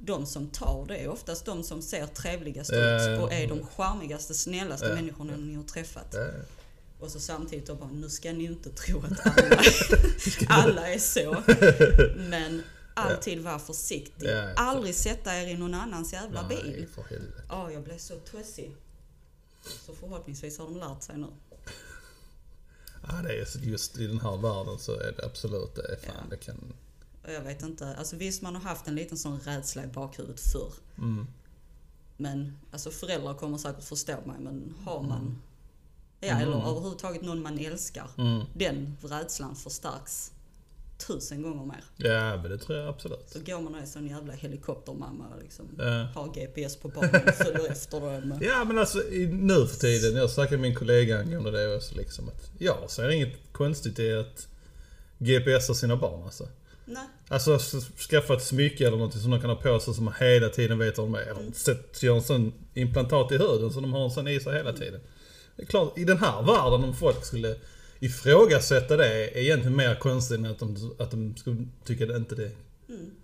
[0.00, 3.40] de som tar det är oftast de som ser trevligast Ja, ja, ut och är
[3.42, 3.48] ja.
[3.48, 4.94] de charmigaste, snällaste Ja.
[4.94, 6.08] människorna ni har träffat.
[6.12, 6.26] Ja,
[7.00, 9.60] Och så samtidigt då bara, nu ska ni inte tro att alla,
[10.48, 11.36] alla är så.
[12.30, 12.62] Men
[12.96, 14.26] alltid var försiktig.
[14.28, 14.52] Ja, ja.
[14.56, 16.88] Aldrig sätta er i någon annans jävla nej, bil.
[16.94, 17.42] för helvete.
[17.48, 18.76] Ja, jag blev så tossig.
[19.86, 21.26] Så förhoppningsvis har de lärt sig nu.
[23.08, 26.14] Ja, det är just i den här världen så är det absolut, det är fan
[26.22, 26.30] Ja.
[26.30, 26.72] det kan...
[27.24, 30.40] Och jag vet inte, alltså visst man har haft en liten sån rädsla i bakhuvudet
[30.40, 30.72] förr.
[30.98, 31.26] Mm.
[32.16, 35.42] Men alltså föräldrar kommer säkert förstå mig men har man,
[36.20, 36.42] ja Mm.
[36.42, 38.10] eller överhuvudtaget någon man älskar.
[38.18, 38.44] Mm.
[38.54, 40.32] Den rädslan förstärks
[40.98, 41.84] tusen gånger mer.
[41.96, 43.24] Ja, men det tror jag absolut.
[43.28, 45.84] Så går man och är sån jävla helikoptermamma och liksom Ja.
[46.14, 48.38] har GPS på barnen och följer efter dem.
[48.42, 51.94] Ja men alltså i, nu för tiden, jag snackade med min kollega angående det också
[51.94, 54.46] liksom att jag ser inget konstigt i att
[55.18, 56.48] GPSa sina barn alltså.
[56.84, 57.58] Nej, Alltså
[58.10, 60.78] skaffa ett smycke eller någonting som de kan ha på sig som man hela tiden
[60.78, 61.20] vet vad de är.
[61.20, 64.52] Eller sätt, gör en sån implantat i huden så de har en sån i sig
[64.54, 65.00] hela tiden.
[65.56, 67.56] Det är klart, i den här världen om folk skulle
[68.00, 72.34] ifrågasätta det är egentligen mer konstigt än att de, att de skulle tycka det inte
[72.34, 72.50] det.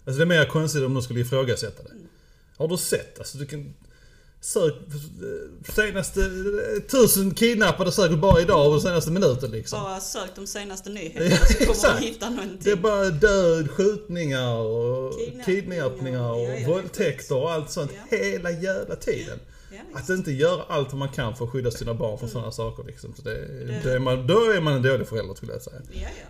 [0.04, 1.90] Alltså det är mer konstigt om de skulle ifrågasätta det.
[2.56, 3.18] Har du sett?
[3.18, 3.74] Alltså du kan...
[4.44, 4.74] Sök...
[5.74, 6.20] Senaste...
[6.20, 9.82] eh, Tusen kidnappade säkert bara idag och senaste minuten liksom.
[9.82, 12.00] bara sök de senaste nyheterna så kommer Exakt.
[12.00, 12.58] du hitta någonting.
[12.64, 17.90] Det är bara död, skjutningar och Kidnappningar, kidnappningar och ja, ja, våldtäkter och allt sånt
[18.10, 18.16] Ja.
[18.18, 19.38] hela jävla tiden.
[19.94, 22.18] Att inte göra allt man kan för att skydda sina barn Mm.
[22.18, 23.14] från sådana saker liksom.
[23.16, 23.46] Så det,
[23.84, 25.76] då, är man, då är man en dålig förälder skulle jag säga.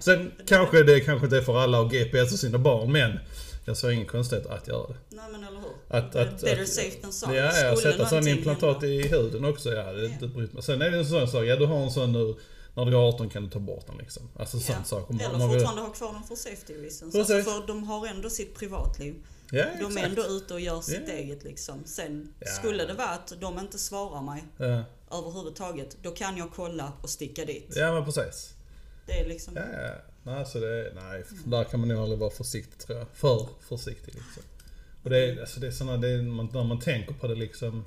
[0.01, 3.18] Sen kanske det kanske inte är för alla att GPS och sina barn men
[3.64, 4.94] jag ser ingen konstighet att göra det.
[5.09, 5.96] Nej men eller hur.
[5.98, 7.37] Att, att, Better att, safe than sorry.
[7.37, 9.72] Ja, ja, sätta sån implantat i huden också.
[9.72, 10.62] Ja, det är inte brytt mig.
[10.62, 12.35] Sen är det en sån sak, ja du har en sån nu,
[12.75, 14.29] när du är 18 kan du ta bort den liksom.
[14.38, 15.11] Alltså sån sak.
[15.11, 17.14] Om Eller man vill- fortfarande ha kvar den för safety reasons.
[17.14, 17.31] Precis.
[17.37, 19.14] Alltså för de har ändå sitt privatliv.
[19.55, 20.07] Ja, De är exakt.
[20.07, 21.12] ändå ute och gör sitt Ja.
[21.14, 21.83] eget liksom.
[21.85, 24.85] Sen skulle det vara att de inte svarar mig Ja,
[25.18, 27.72] överhuvudtaget, då kan jag kolla och sticka dit.
[27.77, 28.51] ja men precis.
[29.07, 29.55] Det är liksom...
[29.57, 29.62] Ja.
[30.22, 33.06] Nej, så det, nej, där kan man nog aldrig vara försiktig tror jag.
[33.12, 34.42] För försiktig liksom.
[35.02, 37.35] Och det är, alltså det är såna, det är, man, när man tänker på det
[37.35, 37.85] liksom.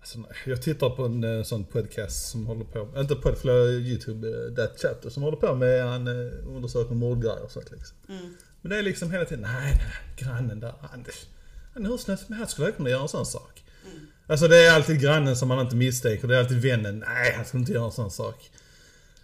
[0.00, 4.28] Alltså, jag tittar på en eh, sån podcast som håller på, inte podcast, förlåt, YouTube,
[4.28, 7.96] eh, That Chapter, som håller på med en eh, undersökning mordgrejer och sånt liksom.
[8.08, 8.34] Mm.
[8.60, 11.04] Men det är liksom hela tiden, nej, nej, grannen där, han,
[11.74, 13.64] han är hur snäll som helst skulle jag kunna göra en sån sak.
[13.84, 14.06] Mm.
[14.26, 17.44] Alltså det är alltid grannen som man inte misstänker, det är alltid vännen, nej han
[17.44, 18.50] skulle inte göra en sån sak.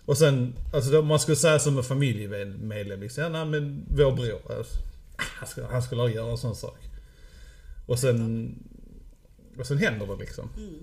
[0.09, 4.13] Och sen, alltså då, man skulle säga som en familjemedlem liksom, ja, nej men vår
[4.13, 4.77] bror, alltså,
[5.17, 6.79] han skulle, han skulle göra en sån sak.
[7.87, 8.55] Och sen,
[9.59, 10.49] och sen händer det liksom.
[10.57, 10.75] Mm.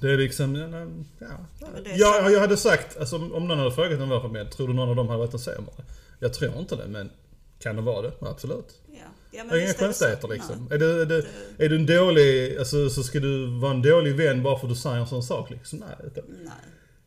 [0.00, 1.26] Det är liksom, ja, ja.
[1.72, 4.50] men ja samma- jag hade sagt, alltså om om någon hade frågat om vår familj,
[4.50, 5.72] tror du någon av dem hade varit en sämre?
[6.18, 7.10] Jag tror inte det, men
[7.58, 8.12] kan det vara det?
[8.20, 8.80] Absolut.
[8.86, 8.94] Ja.
[9.30, 10.68] Ja, är inga konstigheter liksom.
[10.70, 11.26] Är du, är, du,
[11.58, 14.72] är du en dålig, alltså så ska du vara en dålig vän bara för att
[14.72, 15.78] du säger en sån sak liksom?
[15.78, 15.96] Nej.
[16.06, 16.52] utan- Nej.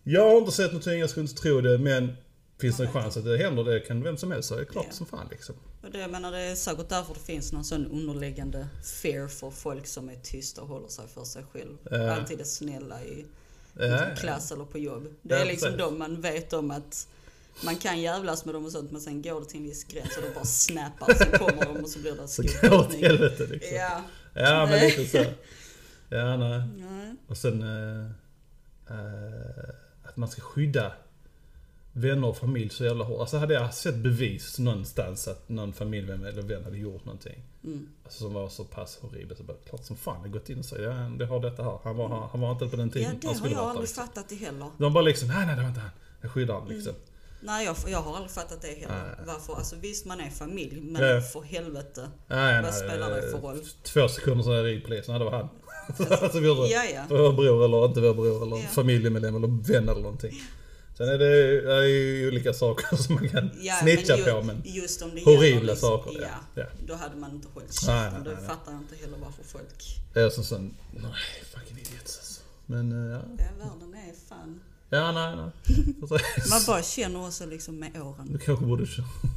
[0.04, 2.14] Jag har inte sett någonting, jag skulle inte tro det, men
[2.62, 4.66] finns det en chans att det händer, det kan vem som helst säga.
[4.66, 4.94] Klart Ja.
[4.94, 5.56] som fan liksom.
[5.84, 8.68] Och det, jag menar, det är säkert därför det finns någon sån underliggande
[9.02, 11.78] fear för folk som är tysta och håller sig för sig själv.
[11.92, 12.12] Ja.
[12.16, 13.26] Alltid är snälla i
[13.80, 14.16] Ja, ja.
[14.16, 15.08] klass eller på jobb.
[15.22, 15.86] Det Ja, är liksom precis.
[15.86, 17.08] de man vet om att
[17.66, 20.18] man kan jävlas med dem och sånt men sen går det till en viss gräns
[20.18, 22.86] och då bara snappar så kommer de och så blir det Så går det åt
[22.86, 23.04] skjutning.
[23.06, 23.76] helvete liksom.
[23.78, 24.02] Ja.
[24.34, 25.26] Ja men lite så.
[26.10, 26.62] Ja nej.
[26.78, 27.16] Nej.
[27.28, 28.10] Och sen eh,
[30.14, 30.92] att man ska skydda
[31.96, 33.20] vänner och familj så jävla hårt.
[33.22, 37.44] Alltså hade jag sett bevis någonstans att någon familjemedlem eller vän hade gjort någonting.
[37.64, 37.90] Mm.
[38.04, 39.38] Alltså som var så pass horribelt.
[39.38, 41.80] Så bara, klart som fan det gått in och sagt ja det har detta här.
[41.84, 44.08] Han var, han var inte på den Ja, tiden det han har jag aldrig liksom.
[44.08, 44.68] fattat det heller.
[44.78, 45.90] De bara liksom, nej nej det var inte han.
[46.22, 46.94] Jag skyddar honom liksom.
[47.46, 49.04] Nej, jag, jag har aldrig fattat det heller.
[49.18, 49.26] Nej.
[49.28, 49.54] Varför?
[49.54, 51.22] Alltså visst, man är familj, men Ja.
[51.22, 52.10] för helvete.
[52.28, 53.60] Nej, Vad nej, spelar det för eh, roll?
[53.84, 55.50] Två sekunder så är jag ridpolisen, ja det var han.
[56.22, 57.04] alltså vi gjorde Ja, ja.
[57.10, 58.68] vår bror eller inte vår bror eller Ja.
[58.72, 60.42] familjemedlem eller vän eller någonting.
[60.98, 64.32] Sen är det, det är ju olika saker som man kan Ja, snitcha men ju,
[64.32, 66.20] på men just om det horribla liksom, saker.
[66.22, 66.66] Ja, Ja.
[66.88, 68.24] Då hade man inte hållit käften.
[68.24, 69.98] Då nej, fattar jag inte heller varför folk...
[70.14, 71.12] Det är som sån, nej
[71.54, 72.42] fucking idiots alltså.
[72.66, 73.22] Men eh, ja.
[73.38, 74.62] Ja, världen är fan...
[74.94, 75.52] Ja, nej, nej.
[76.50, 78.28] Man bara känner också liksom med åren.
[78.32, 78.86] Du kanske borde.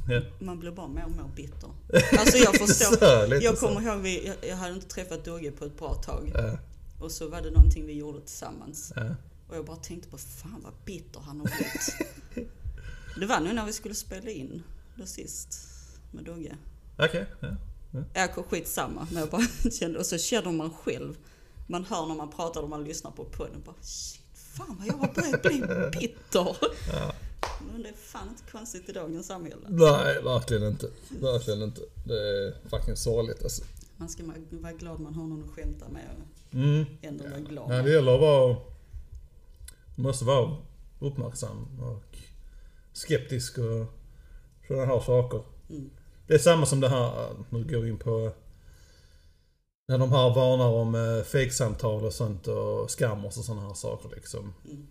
[0.09, 0.23] Ja.
[0.39, 1.71] Man blir bara mer och mer bitter.
[2.19, 3.27] Alltså jag förstår.
[3.29, 3.67] Så, Jag så.
[3.67, 6.31] kommer ihåg, vi, jag, jag hade inte träffat Dogge på ett bra tag.
[6.35, 6.59] Ja,
[7.01, 8.93] Och så var det någonting vi gjorde tillsammans.
[8.97, 9.03] ja.
[9.49, 11.97] Och jag bara tänkte på, fan vad bitter han har blivit.
[13.21, 14.63] Det var nu när vi skulle spela in,
[14.97, 15.59] då sist,
[16.11, 16.57] med Dogge.
[16.99, 17.49] Okej, ja.
[18.15, 19.07] Ja, skitsamma.
[19.11, 19.43] Men jag bara
[19.73, 21.15] kände, och så känner man själv.
[21.67, 23.63] Man hör när man pratar och man lyssnar på podden.
[23.67, 24.21] Bara shit,
[24.57, 25.61] fan vad jag har börjat bli
[26.01, 26.57] bitter.
[26.93, 27.13] Ja.
[27.73, 29.67] Men det är fan inte konstigt i dagens samhälle.
[29.69, 30.91] Nej, verkligen inte.
[31.21, 31.81] Verkligen inte.
[32.05, 33.65] Det är fucking sorgligt alltså.
[33.97, 36.03] Man ska vara glad man har någon att skämta med
[36.53, 36.85] Mm.
[37.03, 38.57] ändå vara glad Ja, det gäller att vara...
[39.97, 40.57] Måste vara
[41.01, 42.19] uppmärksam och
[42.93, 43.87] skeptisk och
[44.67, 45.43] sådana här saker.
[45.71, 45.91] Mm.
[46.27, 48.33] Det är samma som det här, nu går vi in på...
[49.89, 54.11] När de här varnar om eh, fejksamtal och sånt och skammers och sådana här saker
[54.17, 54.55] liksom.
[54.65, 54.87] Mm.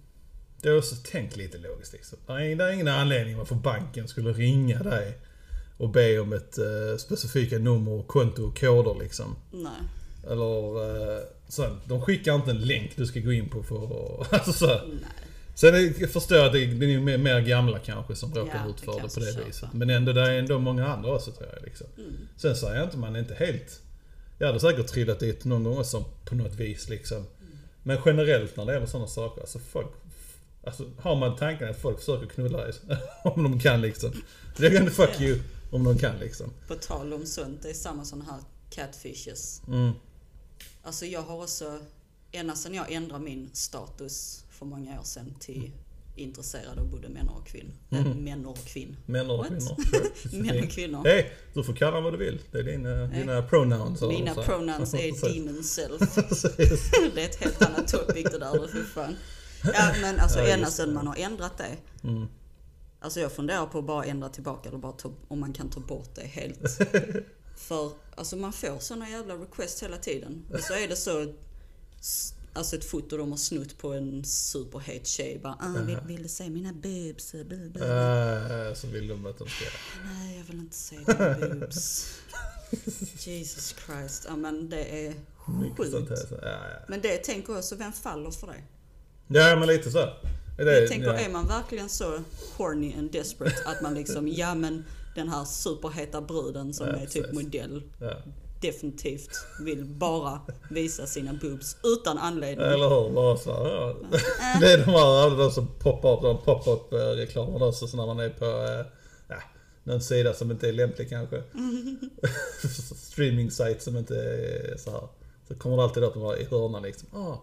[0.62, 2.18] Det är också, tänk lite logiskt liksom.
[2.28, 5.18] Det är, det är ingen anledning varför banken skulle ringa dig
[5.78, 9.36] och be om ett eh, specifika nummer, konto och koder liksom.
[9.52, 9.72] Nej.
[10.32, 14.34] Eller eh, så, de skickar inte en länk du ska gå in på för att...
[14.34, 14.68] Alltså, så.
[14.68, 14.80] Nej.
[15.56, 18.70] Sen jag förstår jag att det är, det är mer, gamla kanske som råkar Ja,
[18.70, 19.48] ut det för det kan på det så köpa.
[19.48, 19.70] viset.
[19.74, 21.64] Men ändå, det är ändå många andra också tror jag.
[21.66, 21.88] Liksom.
[21.98, 22.14] Mm.
[22.38, 23.82] Sen säger jag inte man är inte helt...
[24.38, 27.18] Jag hade säkert trillat dit någon gång också på något vis liksom.
[27.18, 27.58] Mm.
[27.84, 29.92] Men generellt när det gäller sådana saker, alltså folk...
[30.64, 32.74] Alltså har man tanken att folk försöker knulla dig
[33.24, 34.12] om de kan liksom.
[34.58, 35.40] Det kan fuck you
[35.72, 36.54] om de kan liksom.
[36.68, 39.62] På tal om sånt, det är samma sådana här catfishes.
[39.68, 39.92] Mm.
[40.84, 41.80] Alltså jag har också,
[42.32, 45.72] ända sedan jag ändrade min status för många år sedan till
[46.16, 47.74] intresserad av både män och kvinnor.
[47.90, 48.06] Mhm.
[48.06, 48.96] Äh, män och kvinnor.
[49.06, 49.48] Män och What?
[49.48, 49.76] kvinnor.
[50.44, 51.04] Män och kvinnor.
[51.06, 51.34] Hej!
[51.54, 52.42] Du får kalla vad du vill.
[52.52, 54.02] Det är dina, dina pronouns.
[54.02, 56.16] Mina pronouns är demon self.
[57.16, 59.16] Det är ett helt annat topic det där, fy fan.
[59.64, 61.78] Ja men alltså Ja, ända sedan man har ändrat det.
[62.08, 62.28] Mm.
[63.00, 65.80] Alltså jag funderar på att bara ändra tillbaka eller bara ta, om man kan ta
[65.80, 66.78] bort det helt.
[67.58, 70.46] För alltså man får såna jävla requests hela tiden.
[70.54, 71.34] Och så är det så,
[72.56, 75.40] alltså ett foto de har snott på en superhet tjej.
[75.44, 77.32] Bara, ah, vill, vill du se mina boobs?
[77.32, 78.68] Blah, blah, blah.
[78.68, 79.66] Äh, så vill de att de ska...
[80.06, 82.10] Nej, jag vill inte se dina boobs.
[83.26, 84.26] Jesus Christ.
[84.28, 85.92] Ja men det är sjukt.
[85.92, 86.80] Så, ja, ja.
[86.88, 88.64] Men det tänker jag också, vem faller för det?
[89.40, 90.10] ja, men lite så.
[90.58, 91.14] Det, Jag tänker, ja.
[91.14, 92.20] är man verkligen så
[92.58, 97.06] horny and desperate att man liksom, ja men den här superheta bruden som Ja, är
[97.06, 98.18] typ modell Ja.
[98.62, 102.66] Definitivt vill bara visa sina boobs utan anledning.
[102.66, 103.14] Eller hur?
[103.14, 103.96] Bara så, här, ja.
[104.60, 107.98] Det är de här alla de som poppar upp, de pop-up eh, reklamerna också så
[107.98, 108.86] när man är på eh,
[109.28, 109.42] ja,
[109.84, 111.44] någon sida som inte är lämplig kanske.
[112.96, 115.08] Streaming site som inte är så här.
[115.48, 117.08] Så kommer det alltid upp de här i hörnan liksom.
[117.14, 117.38] Ah,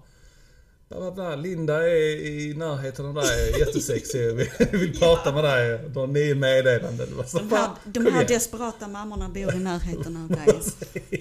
[1.00, 4.34] bla bla Linda är i närheten av dig, jättesexig,
[4.72, 5.80] vi vill prata med dig.
[5.88, 7.08] Du har nio meddelanden.
[7.26, 10.60] Så, De här, de här desperata mammorna bor i närheten av dig.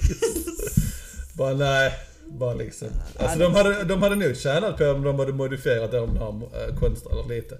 [1.34, 1.94] Bara nej,
[2.28, 2.88] bara liksom.
[3.18, 6.28] Alltså de hade, de hade nog tjänat på om de hade modifierat de här
[6.68, 7.58] äh, konsterna lite.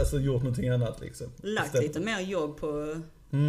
[0.00, 1.26] Alltså gjort någonting annat liksom.
[1.42, 3.00] Lagt lite mer jobb på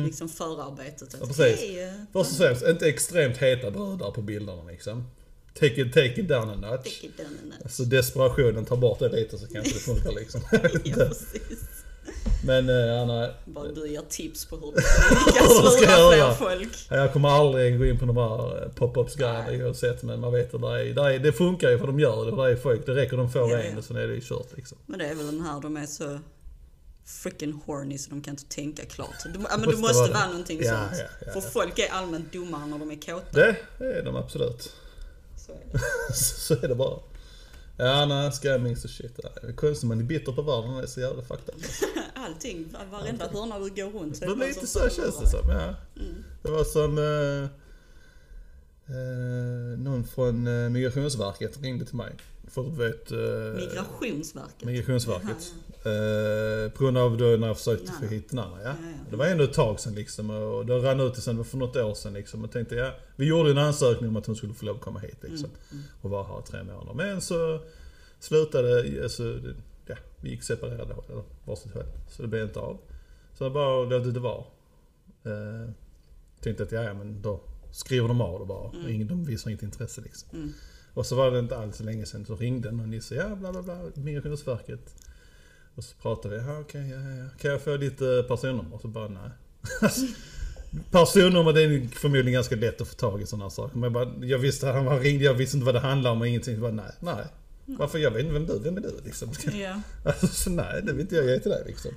[0.05, 1.15] liksom förarbetet.
[1.19, 1.59] Ja, precis.
[1.59, 5.05] Hej, eh, Först och främst, inte extremt heta brudar på bilderna liksom.
[5.59, 7.03] Take it, take it down a notch.
[7.03, 7.61] it down a notch.
[7.63, 10.41] Alltså desperationen, tar bort det lite så kanske det funkar liksom.
[10.51, 10.59] Ja,
[10.95, 11.59] precis.
[12.45, 14.71] Men eh, Anna, Bara du ger tips på hur
[15.63, 16.69] du ska lura fler folk.
[16.89, 19.63] jag kommer aldrig gå in på de här eh, pop-ups grejerna Nej.
[19.65, 22.25] oavsett men man vet att det, är, det, är, det funkar ju för de gör
[22.25, 22.43] det.
[22.43, 23.77] Det är folk, det räcker de får Ja, en ja.
[23.77, 24.77] och sen är det ju kört liksom.
[24.85, 26.19] Men det är väl den här, de är så
[27.05, 29.15] freaking horny så de kan inte tänka klart.
[29.25, 30.13] Du, ja, men Måste du måste vara det.
[30.13, 31.01] vara någonting Ja, sånt.
[31.21, 33.25] ja, ja, För folk är allmänt dummare när de är kåta.
[33.31, 34.71] Det är de absolut.
[35.51, 36.13] Så är det.
[36.13, 36.99] så är det bara.
[37.77, 39.19] Ja, nej, scamming så shit.
[39.55, 41.61] Konstigt man är bitter på världen, det är så jävla fucked up.
[42.15, 44.95] Allting, var- varenda hörna du går runt så är Det blir lite så förlorar.
[44.95, 45.75] känns det som, ja.
[46.01, 46.23] Mm.
[46.43, 47.43] Det var som eh,
[48.95, 52.11] eh, någon från eh, Migrationsverket ringde till mig.
[52.51, 53.11] För du vet...
[53.11, 54.63] Eh, Migrationsverket.
[54.63, 55.53] Migrationsverket.
[55.85, 58.73] Eh, på grund av då när jag försökte få hit Nanna, ja.
[59.09, 61.93] Det var ändå ett tag sedan liksom och det rann ut sen för något år
[61.93, 62.43] sedan liksom.
[62.43, 64.99] Och tänkte ja, vi gjorde en ansökning om att hon skulle få lov att komma
[64.99, 65.49] hit liksom.
[65.71, 66.93] Mm, Och vara här i tre månader.
[66.93, 67.61] Men så
[68.19, 69.39] slutade, alltså,
[69.87, 71.83] ja, vi gick separerade håll, eller varsitt håll.
[72.09, 72.77] Så det blev inte av.
[73.37, 74.43] Så jag bara låt det vara.
[75.23, 75.69] Eh,
[76.41, 77.39] tänkte att ja, ja, men då
[77.71, 78.69] skriver de av det bara.
[78.69, 78.89] Mm.
[78.89, 80.29] Ingen, de visar inget intresse liksom.
[80.33, 80.53] Mm.
[80.93, 83.35] Och så var det inte alls så länge sedan så ringde någon och sa ja
[83.35, 84.95] bla bla bla, Migrationsverket.
[85.75, 87.29] Och så pratade vi, ja okej, ja, ja.
[87.41, 88.75] Kan jag få ditt eh, personnummer?
[88.75, 89.29] Och så bara nej.
[90.91, 93.77] personnummer det är förmodligen ganska lätt att få tag i sådana saker.
[93.77, 96.21] Men jag, bara, jag visste han var ringde, jag visste inte vad det handlade om
[96.21, 96.55] och ingenting.
[96.55, 97.25] Så bara nej, nej.
[97.65, 97.99] Varför?
[97.99, 99.29] Jag vet inte vem du vem är du liksom?
[99.53, 99.81] Ja.
[100.05, 101.91] Alltså så nej, det vill inte jag ge till dig liksom.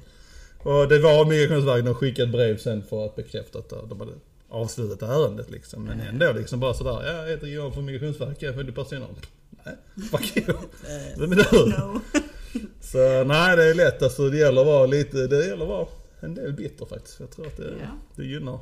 [0.58, 4.12] Och det var Migrationsverket, de skickade ett brev sen för att bekräfta att de hade
[4.54, 5.84] avslutat ärendet liksom.
[5.84, 9.16] Men ändå liksom bara sådär, ja, jag heter Johan från Migrationsverket, jag får ditt personnummer.
[9.64, 9.76] Nej,
[10.10, 10.50] fuck you.
[10.56, 11.66] Eh, Vem är du?
[11.66, 12.00] no.
[12.80, 14.30] Så nej, det är lätt alltså.
[14.30, 15.86] Det gäller att vara lite, det gäller att vara
[16.20, 17.20] en del bitter faktiskt.
[17.20, 17.86] Jag tror att det, Ja.
[18.16, 18.58] det gynnar.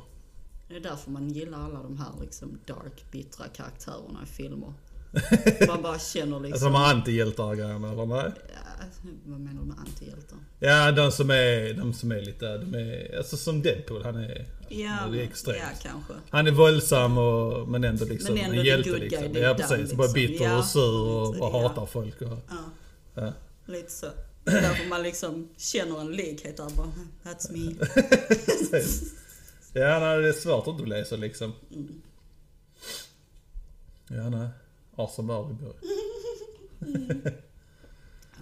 [0.69, 4.73] Det är därför man gillar alla de här liksom dark, bittra karaktärerna i filmer.
[5.67, 6.53] Man bara känner liksom...
[6.53, 8.31] Alltså de här antihjältar-grejerna eller nej?
[8.47, 8.85] ja,
[9.25, 10.37] vad menar du med antihjältar?
[10.59, 14.45] Ja, de som är, de som är lite, de är, alltså som Deadpool, han är,
[14.81, 15.59] Ja, det är extremt.
[15.83, 15.91] ja.
[16.29, 19.33] Han är våldsam och, men ändå liksom Men ändå en hjälte guy liksom.
[19.33, 20.13] deep Ja precis, bara liksom.
[20.13, 21.61] bitter Ja, och sur och, ja.
[21.61, 22.37] hatar folk och,
[23.15, 23.33] Ja,
[23.65, 24.07] lite så.
[24.43, 26.91] Därför man liksom känner en likhet där bara,
[27.23, 27.75] that's me.
[29.75, 31.53] Ja, nej, det är svårt att inte bli så liksom.
[31.71, 32.01] Mm.
[34.07, 34.47] Ja, nej.
[34.95, 35.33] Awesome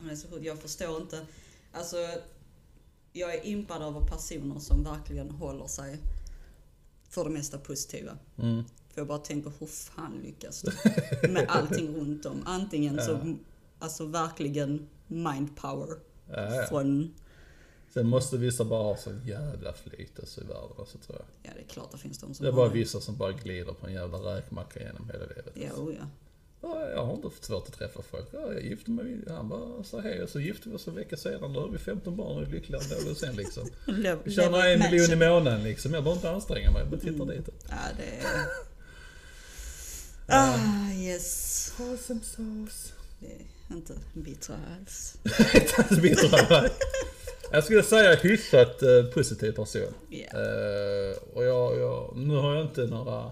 [0.04, 0.46] men så sjukt.
[0.46, 1.26] Jag förstår inte.
[1.72, 1.98] Alltså,
[3.13, 5.98] jag är impad över personer som verkligen håller sig
[7.12, 8.17] för det mesta positiva.
[8.38, 8.63] Mm.
[8.93, 10.71] För jag bara tänker, hur fan lyckas du?
[11.30, 12.41] Med allting runt om.
[12.45, 13.06] Antingen Ja.
[13.06, 13.36] så,
[13.80, 15.95] alltså verkligen mind power
[16.30, 16.65] Ja, ja.
[16.69, 17.13] från,
[17.93, 21.26] Sen måste vissa bara ha sån jävla flyt alltså, i världen alltså, tror jag.
[21.43, 23.74] ja det är klart det finns de som Det är bara vissa som bara glider
[23.74, 25.52] på en jävla räkmacka genom hela livet.
[25.54, 26.04] Ja, oh ja.
[26.62, 28.26] Ja, jag har inte haft svårt att träffa folk.
[28.32, 31.17] Ja, jag gifte mig, han bara sa hej och så gifte vi oss en vecka
[31.17, 31.50] senare.
[31.50, 33.67] Nu har vi 15 barn och är lyckliga ändå och sen liksom.
[34.32, 35.93] Tjänar en miljon i månaden liksom.
[35.93, 37.50] Jag behöver inte anstränga mig, bara titta dit.
[37.69, 38.71] Ja, det är...
[40.28, 41.74] Ah, yes.
[41.80, 42.93] Awesome sauce.
[43.71, 45.17] Inte bittra alls.
[46.02, 46.69] Bittra.
[47.52, 49.93] Jag skulle säga hyfsat eh, positiv person.
[50.10, 50.39] Ja.
[50.39, 53.32] Eh, och jag, jag, nu har jag inte några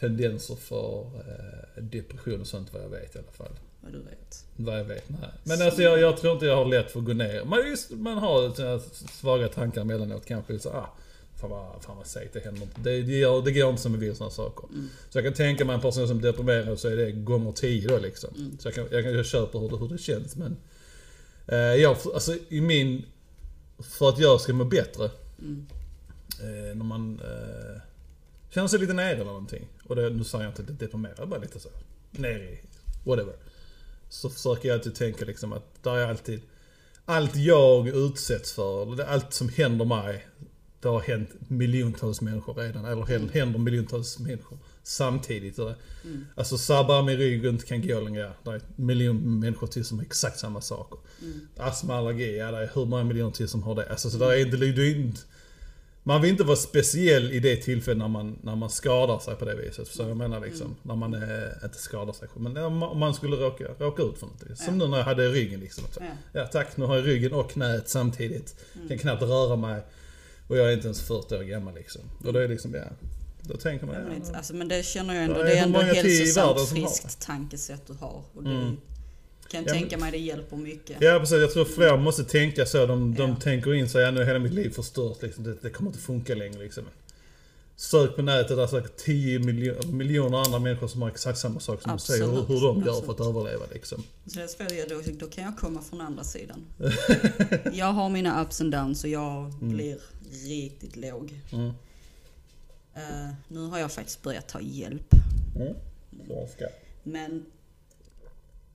[0.00, 3.58] tendenser för eh, depression och sånt vad jag vet i alla fall.
[3.80, 4.44] Vad du vet.
[4.56, 5.30] Vad jag vet, nej.
[5.44, 7.44] Men alltså jag, jag tror inte jag har lätt för att gå ner.
[7.44, 8.78] Man, just, man har såna
[9.20, 10.58] svaga tankar emellanåt kanske.
[10.58, 10.96] Så, ah,
[11.40, 12.80] fan vad, fan vad segt, det händer inte.
[12.80, 14.68] Det, det, gör, det går inte som vi vill sådana saker.
[14.68, 14.88] Mm.
[15.10, 17.88] Så jag kan tänka mig en person som är deprimerad så är det gånger tio
[17.88, 18.30] då liksom.
[18.36, 18.58] Mm.
[18.58, 20.56] Så jag kan, jag kan jag köper hur det, hur det känns men...
[21.48, 23.04] Eh, jag, alltså i min...
[23.78, 25.10] För att jag ska må bättre.
[25.38, 25.66] Mm.
[26.40, 27.80] Eh, när man eh,
[28.56, 29.68] känner sig lite nere eller någonting.
[29.84, 31.68] Och det, nu säger jag inte att det är deprimerad, bara lite så.
[32.10, 32.58] Nere i
[33.04, 33.34] whatever.
[34.08, 36.40] Så försöker jag alltid tänka liksom att där är alltid...
[37.04, 40.26] Allt jag utsätts för, allt som händer mig.
[40.80, 42.84] Det har hänt miljontals människor redan.
[42.84, 45.58] Eller händer, händer miljontals människor samtidigt.
[45.58, 45.74] Mm.
[46.34, 48.32] Alltså sabbar min rygg och inte kan gå längre.
[48.42, 50.98] Det är miljon människor till som har exakt samma saker.
[51.22, 51.40] Mm.
[51.56, 53.90] Astma, allergi, ja det är hur många miljoner till som har det.
[53.90, 55.20] Alltså så där är inte, det är inte,
[56.08, 59.44] Man vill inte vara speciell i det tillfället när man, när man skadar sig på
[59.44, 59.88] det viset.
[59.88, 60.76] Så jag menar liksom, Mm.
[60.82, 62.28] när man eh, inte skadar sig.
[62.36, 64.56] Men om man- skulle råka, råka ut för någonting.
[64.56, 64.84] Som Ja.
[64.84, 65.84] nu när jag hade ryggen liksom.
[65.92, 66.40] Så, Ja.
[66.40, 68.56] ja tack, nu har jag ryggen och knät samtidigt.
[68.74, 68.88] Mm.
[68.88, 69.82] Kan knappt röra mig.
[70.48, 72.02] Och jag är inte ens 40 år gammal liksom.
[72.26, 72.84] Och då är det liksom, ja.
[73.42, 75.62] Då tänker man, Ja, men, ja, det, alltså, men det känner jag ändå, det är
[75.62, 78.22] ändå många till i hälsosamt friskt tankesätt du har.
[78.34, 78.76] Och det Mm.
[79.48, 80.96] Kan Ja, tänka mig det hjälper mycket.
[81.00, 82.86] Ja precis, jag tror fler måste tänka så.
[82.86, 83.36] De, de Ja.
[83.36, 85.44] tänker in sig, ja nu är hela mitt liv förstört liksom.
[85.44, 86.84] det, det kommer inte funka längre liksom.
[87.78, 91.82] Sök på nätet, där säkert 10 miljo- miljoner andra människor som har exakt samma sak
[91.82, 93.36] som du säger, hur, Absolut, hur de gör för att absolut.
[93.36, 94.02] överleva liksom.
[94.26, 96.64] Så det ju- då, då kan jag komma från andra sidan.
[97.72, 99.98] jag har mina ups and downs och jag blir
[100.46, 101.40] riktigt låg.
[101.52, 101.66] Mm.
[102.94, 105.14] Eh, nu har jag faktiskt börjat ta hjälp.
[105.56, 105.74] Mm.
[107.02, 107.44] Men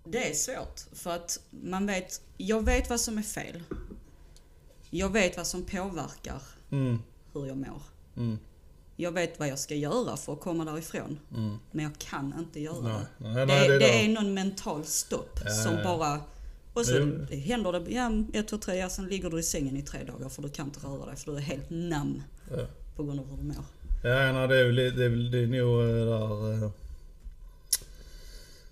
[0.04, 3.64] det är svårt för att man vet, jag vet vad som är fel.
[4.90, 7.00] Jag vet vad som påverkar Mm.
[7.34, 7.82] hur jag mår.
[8.18, 8.38] Mm.
[8.96, 11.20] Jag vet vad jag ska göra för att komma därifrån.
[11.36, 11.58] Mm.
[11.72, 13.28] Men jag kan inte göra Nej, det.
[13.28, 15.84] nej, Det, nej, det, det är någon mental stopp Ja, som ja.
[15.84, 16.22] bara...
[16.74, 16.94] Och så
[17.32, 17.36] Jo.
[17.36, 20.30] händer det, ja, ett, två, tre, ja, sen ligger du i sängen i tre dagar
[20.30, 22.66] för du kan inte röra dig för du är helt nam Ja.
[22.96, 23.66] på grund av hur du mår.
[24.04, 26.72] Ja, nej, det är väl det är, det är nog eh, där...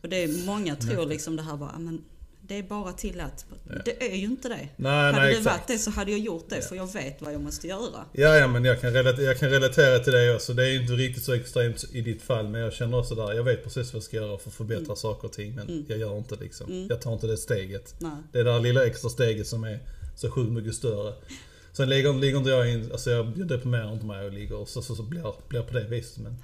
[0.02, 2.04] Och det är många tror liksom det här bara, men
[2.50, 3.46] det är bara tillät.
[3.86, 4.70] Det är ju inte det.
[4.76, 7.34] Nej, hade nej det varit det så hade jag gjort det för jag vet vad
[7.34, 8.06] jag måste göra.
[8.12, 10.54] Ja, ja men jag kan, relatera, jag kan relatera till det också.
[10.54, 13.44] Det är inte riktigt så extremt i ditt fall men jag känner också där, jag
[13.44, 16.18] vet precis vad jag ska göra för att förbättra saker och ting men jag gör
[16.18, 16.88] inte liksom.
[16.90, 17.96] Jag tar inte det steget.
[18.00, 18.12] Nej.
[18.32, 19.80] Det där lilla extra steget som är
[20.16, 21.14] så sjukt mycket större.
[21.74, 24.96] Sen ligger, ligger inte jag in, alltså jag deprimerar inte mig och ligger så, så,
[24.96, 26.36] så blir, blir på det viset men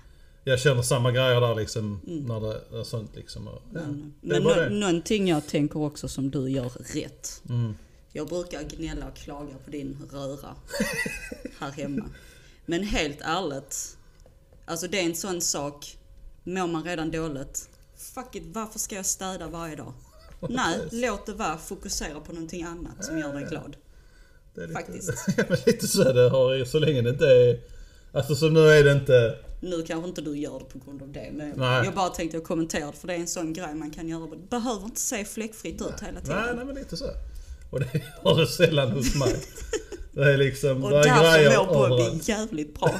[0.48, 3.48] jag känner samma grejer där liksom när det är sånt liksom.
[3.48, 3.80] Och, ja,
[4.22, 4.70] Men, nå- det.
[4.70, 7.42] någonting jag tänker också som du gör rätt.
[7.50, 7.76] Mm.
[8.12, 10.56] Jag brukar gnälla och klaga på din röra
[11.60, 12.10] här hemma.
[12.66, 13.98] Men helt ärligt,
[14.66, 15.98] alltså det är en sån sak,
[16.44, 19.94] mår man redan dåligt, fuck it, varför ska jag städa varje dag?
[20.50, 23.76] Nej, låt det vara, fokusera på någonting annat som gör dig glad.
[24.56, 25.12] Det är lite, Faktiskt.
[25.68, 27.60] lite så det har så länge det inte är...
[28.12, 29.38] Alltså så nu är det inte...
[29.60, 31.86] Nu kanske inte du gör det på grund av det, men Nej.
[31.86, 34.28] jag bara tänkte jag kommentera det för det är en sån grej man kan göra.
[34.28, 36.42] Det behöver inte se fläckfritt ut hela tiden.
[36.46, 37.06] Nej, nej men lite så.
[37.70, 39.36] Och det har det sällan hos mig.
[40.12, 40.84] Det är liksom...
[40.84, 43.00] Och det är därför mår Bobby jävligt bra.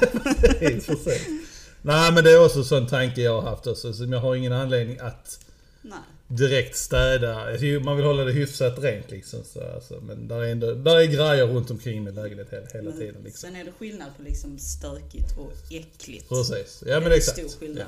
[1.82, 3.92] Nej men det är också en sån tanke jag har haft också.
[3.92, 5.40] Så jag har ingen anledning att
[5.82, 5.98] Nej.
[6.28, 7.46] Direkt städa.
[7.84, 9.44] Man vill hålla det hyfsat rent liksom.
[9.44, 12.90] Så, alltså, men där är, ändå, där är grejer runt omkring min lägenhet hela, hela
[12.90, 13.22] Men tiden.
[13.24, 13.48] Liksom.
[13.48, 16.28] Sen är det skillnad på liksom stökigt och äckligt.
[16.28, 16.82] Precis.
[16.86, 17.38] Ja det men är exakt.
[17.38, 17.78] stor skillnad.
[17.82, 17.86] Ja.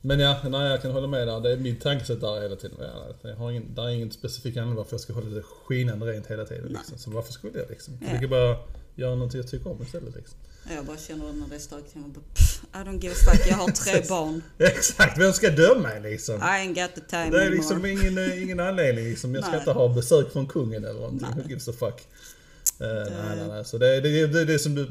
[0.00, 1.40] Men ja, nej, jag kan hålla med där.
[1.40, 2.76] Det är mitt tankesätt där hela tiden.
[2.80, 6.06] Ja, Jag har ingen, där är ingen specifik anledning varför jag ska hålla det skinande
[6.06, 6.68] rent hela tiden.
[6.68, 6.98] Liksom.
[6.98, 7.98] Så varför skulle jag liksom?
[8.00, 8.18] Ja.
[8.20, 8.56] Jag bara
[8.96, 10.14] göra något jag tycker om istället.
[10.16, 10.38] Liksom.
[10.70, 12.08] Jag bara känner när det är stökigt hemma.
[12.08, 13.46] bara, pff, I don't give a fuck.
[13.48, 14.42] Jag har tre barn.
[14.58, 16.34] Exakt, vem ska döma mig liksom?
[16.34, 17.50] I ain't got the time Det är anymore.
[17.50, 19.34] liksom ingen, eh, ingen anledning liksom.
[19.34, 21.28] Jag ska inte ha besök från kungen eller någonting.
[21.34, 21.42] Nej.
[21.44, 22.00] Who gives a fuck?
[22.80, 23.64] Uh, nej, nej, nej.
[23.64, 24.90] Så det är det, det, det som du...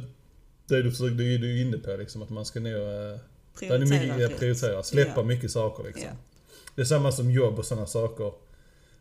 [0.68, 2.22] Det du försöker, är du är inne på liksom.
[2.22, 2.74] Att man ska nog...
[2.74, 3.18] Uh,
[3.60, 4.84] Prioritera mycket, ja, prioritera.
[4.84, 5.24] Släppa Ja.
[5.24, 6.04] mycket saker liksom.
[6.04, 6.16] Ja.
[6.76, 8.34] Det är samma som jobb och sådana saker.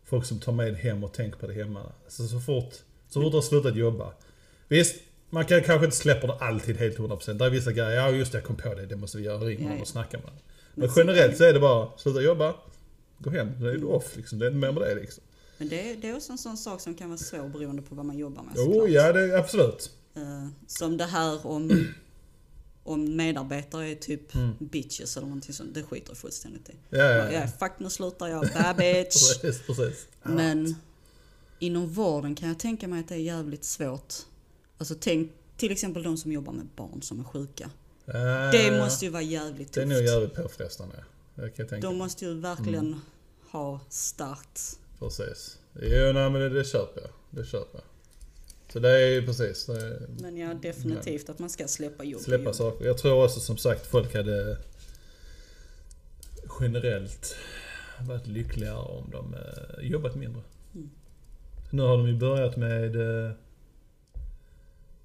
[0.05, 1.91] Folk som tar med hem och tänker på det hemma.
[2.07, 2.73] Så, så fort,
[3.09, 4.13] så fort du har slutat jobba.
[4.77, 4.95] Visst,
[5.29, 7.33] man kan kanske inte släppa det alltid helt 100%.
[7.33, 9.37] Det är vissa grejer, ja just det, jag kom på det, det måste vi göra,
[9.39, 9.81] ring Ja, någon ja.
[9.81, 10.31] och snacka med.
[10.75, 12.55] Men generellt så är det bara, sluta jobba,
[13.19, 14.39] gå hem, då är du off liksom.
[14.39, 15.23] Det är inte mer med det liksom.
[15.57, 17.95] Men det är, det är också en sån sak som kan vara svår beroende på
[17.95, 18.89] vad man jobbar med Jo, såklart.
[18.89, 19.91] ja det är absolut.
[20.15, 21.87] Eh, som det här om,
[22.83, 24.51] om medarbetare är typ Mm.
[24.59, 25.73] bitches eller någonting sånt.
[25.73, 26.73] Det skiter jag fullständigt i.
[26.89, 27.47] Ja, ja, Ja, ja.
[27.59, 29.39] fuck nu slutar jag, bad bitch.
[29.41, 30.07] Precis, precis.
[30.23, 30.75] Men
[31.59, 34.13] inom vården kan jag tänka mig att det är jävligt svårt.
[34.77, 37.69] Alltså tänk till exempel de som jobbar med barn som är sjuka.
[38.05, 40.09] Ja, Det måste ju vara jävligt Det är nog tufft.
[40.09, 41.03] jävligt påfrestande.
[41.81, 42.99] De måste ju verkligen Mm.
[43.51, 44.79] ha starkt.
[44.99, 45.57] Precis.
[45.75, 47.09] Jo, nej men det, det köper jag.
[47.29, 47.83] Det köper jag.
[48.73, 49.69] Så det är ju precis.
[49.69, 52.21] Är, Men ja, definitivt att man ska släppa jobb.
[52.21, 52.55] Släppa jobb.
[52.55, 52.85] saker.
[52.85, 54.57] Jag tror också som sagt folk hade
[56.59, 57.35] generellt
[58.07, 60.41] varit lyckligare om de eh, jobbat mindre.
[60.75, 60.89] Mm.
[61.69, 62.95] Nu har de ju börjat med
[63.25, 63.31] eh,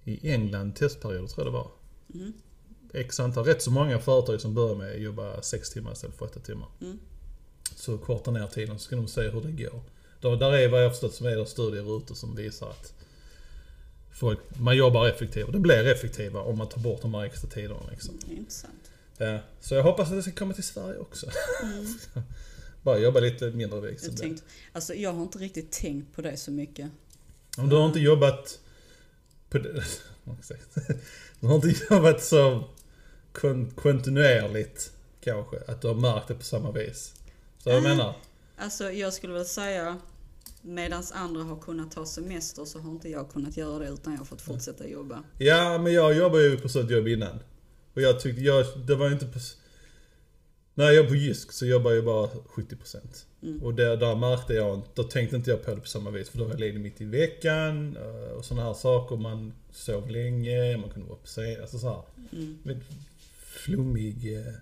[0.08, 1.70] i England testperioder tror jag det var.
[2.14, 2.32] Mm.
[2.92, 6.24] X antal, rätt så många företag som börjar med att jobba 6 timmar istället för
[6.24, 6.68] 8 timmar.
[6.80, 6.98] Mm.
[7.76, 9.82] Så korta ner tiden så ska de se hur det går.
[10.20, 12.94] Där, där är vad jag förstått som är studier ute som visar att
[14.10, 15.52] folk, man jobbar effektivare.
[15.52, 17.80] Det blir effektivare om man tar bort de här extra tiderna.
[17.90, 18.18] Liksom.
[18.30, 18.90] Är intressant.
[19.18, 21.26] Ja, så jag hoppas att det ska komma till Sverige också.
[21.62, 21.86] Mm.
[22.82, 26.90] Bara jobba lite mindre tänkte, alltså jag har inte riktigt tänkt på det så mycket.
[27.56, 28.60] Om du har inte jobbat
[29.50, 29.72] det,
[31.40, 32.64] du har jobbat så
[33.32, 37.14] kon, kontinuerligt kanske, att du har märkt det på samma vis.
[37.58, 37.80] Så jag Ah.
[37.80, 38.14] menar,
[38.56, 39.96] Alltså jag skulle väl säga
[40.62, 44.20] medans andra har kunnat ta semester så har inte jag kunnat göra det utan jag
[44.20, 45.22] har fått fortsätta jobba.
[45.38, 47.38] ja men jag jobbade ju på sånt jobb innan.
[47.94, 49.38] Och jag tyckte, jag, det var inte på...
[50.78, 52.96] När jag jobbade på Jysk så jobbade jag bara 70%.
[53.42, 53.62] Mm.
[53.62, 56.28] Och där, där märkte jag inte, då tänkte inte jag på det på samma vis.
[56.28, 59.16] För då var jag ledig mitt i veckan eh, och sådana här saker.
[59.16, 62.02] Man sov länge, man kunde vara på sig, alltså så här.
[62.32, 62.58] Mm.
[62.62, 62.80] Med
[63.38, 64.52] flummig eh,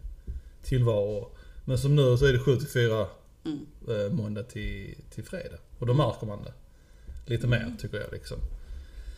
[0.63, 1.31] tillvaro.
[1.65, 3.07] Men som nu så är det 7 till 4
[3.45, 3.67] Mm.
[3.89, 5.59] eh, måndag till, till fredag.
[5.79, 6.53] Och då märker man det.
[7.31, 8.39] Lite mer tycker jag liksom.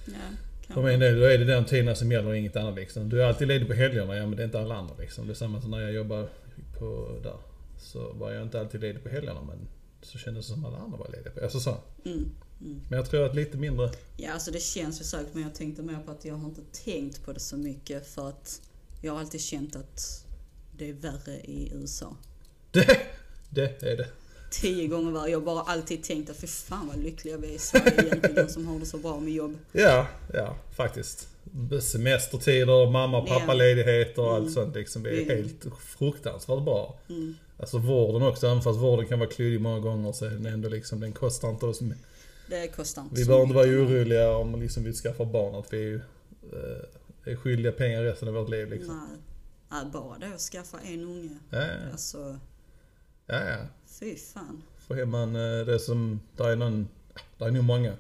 [0.07, 3.09] Ja, För min del då är det den tiden som gäller och inget annat liksom.
[3.09, 5.27] Du är alltid ledig på helgerna, ja men det är inte alla andra liksom.
[5.27, 6.29] Det är samma som när jag jobbar
[6.79, 7.39] på där.
[7.79, 9.69] Så var jag inte alltid ledig på helgerna men
[10.03, 11.41] så kändes det som alla andra var lediga på.
[11.43, 11.77] Alltså så.
[12.05, 12.31] Mm.
[12.61, 12.81] Mm.
[12.89, 13.91] Men jag tror att lite mindre...
[14.17, 16.63] Ja, alltså det känns ju säkert men jag tänkte mer på att jag har inte
[16.85, 18.61] tänkt på det så mycket för att
[19.03, 20.27] jag har alltid känt att
[20.77, 22.17] det är värre i USA.
[22.71, 23.01] Det,
[23.51, 24.09] det är det.
[24.51, 25.31] Tio gånger värre.
[25.31, 28.49] Jag har bara alltid tänkt att för fan vad lyckliga vi är i Sverige egentligen
[28.49, 29.59] som har det så bra med jobb.
[29.73, 31.29] Ja, ja faktiskt.
[31.83, 33.39] Semestertider, mamma och Ja.
[33.41, 34.53] pappaledigheter och allt Mm.
[34.55, 35.03] sånt liksom.
[35.03, 35.37] Det är Mm.
[35.37, 36.99] helt fruktansvärt bra.
[37.09, 37.35] Mm.
[37.61, 40.69] Alltså vården också, även fast vården kan vara klyddig många gånger så är den ändå
[40.69, 41.81] liksom, den kostar inte oss
[42.51, 45.95] Det kostar inte Vi behöver inte vara oroliga om liksom vi skaffar barn att vi
[46.53, 48.97] eh, är skyldiga pengar resten av vårt liv liksom.
[49.11, 49.19] Nej.
[49.71, 51.39] Nej, bara det att skaffa en unge.
[51.51, 52.39] Ja, ja, Alltså,
[53.27, 53.57] ja, ja.
[54.35, 54.63] Fan.
[54.79, 56.89] Får hem man det som, där är någon,
[57.39, 57.97] där är nog många.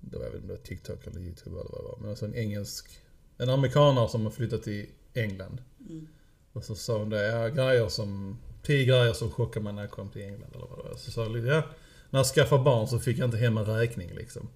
[0.00, 1.98] Det var inte om det var TikTok eller YouTube eller vad det var.
[2.00, 3.00] Men alltså en engelsk,
[3.38, 5.62] en amerikanare som har flyttat till England.
[5.88, 6.06] Mm.
[6.52, 9.90] Och så sa hon det, ja grejer som, tio grejer som chockade mig när jag
[9.90, 10.96] kom till England eller vad det var.
[10.96, 11.62] Så sa jag, ja,
[12.10, 14.48] när jag skaffade barn så fick jag inte hem en räkning liksom.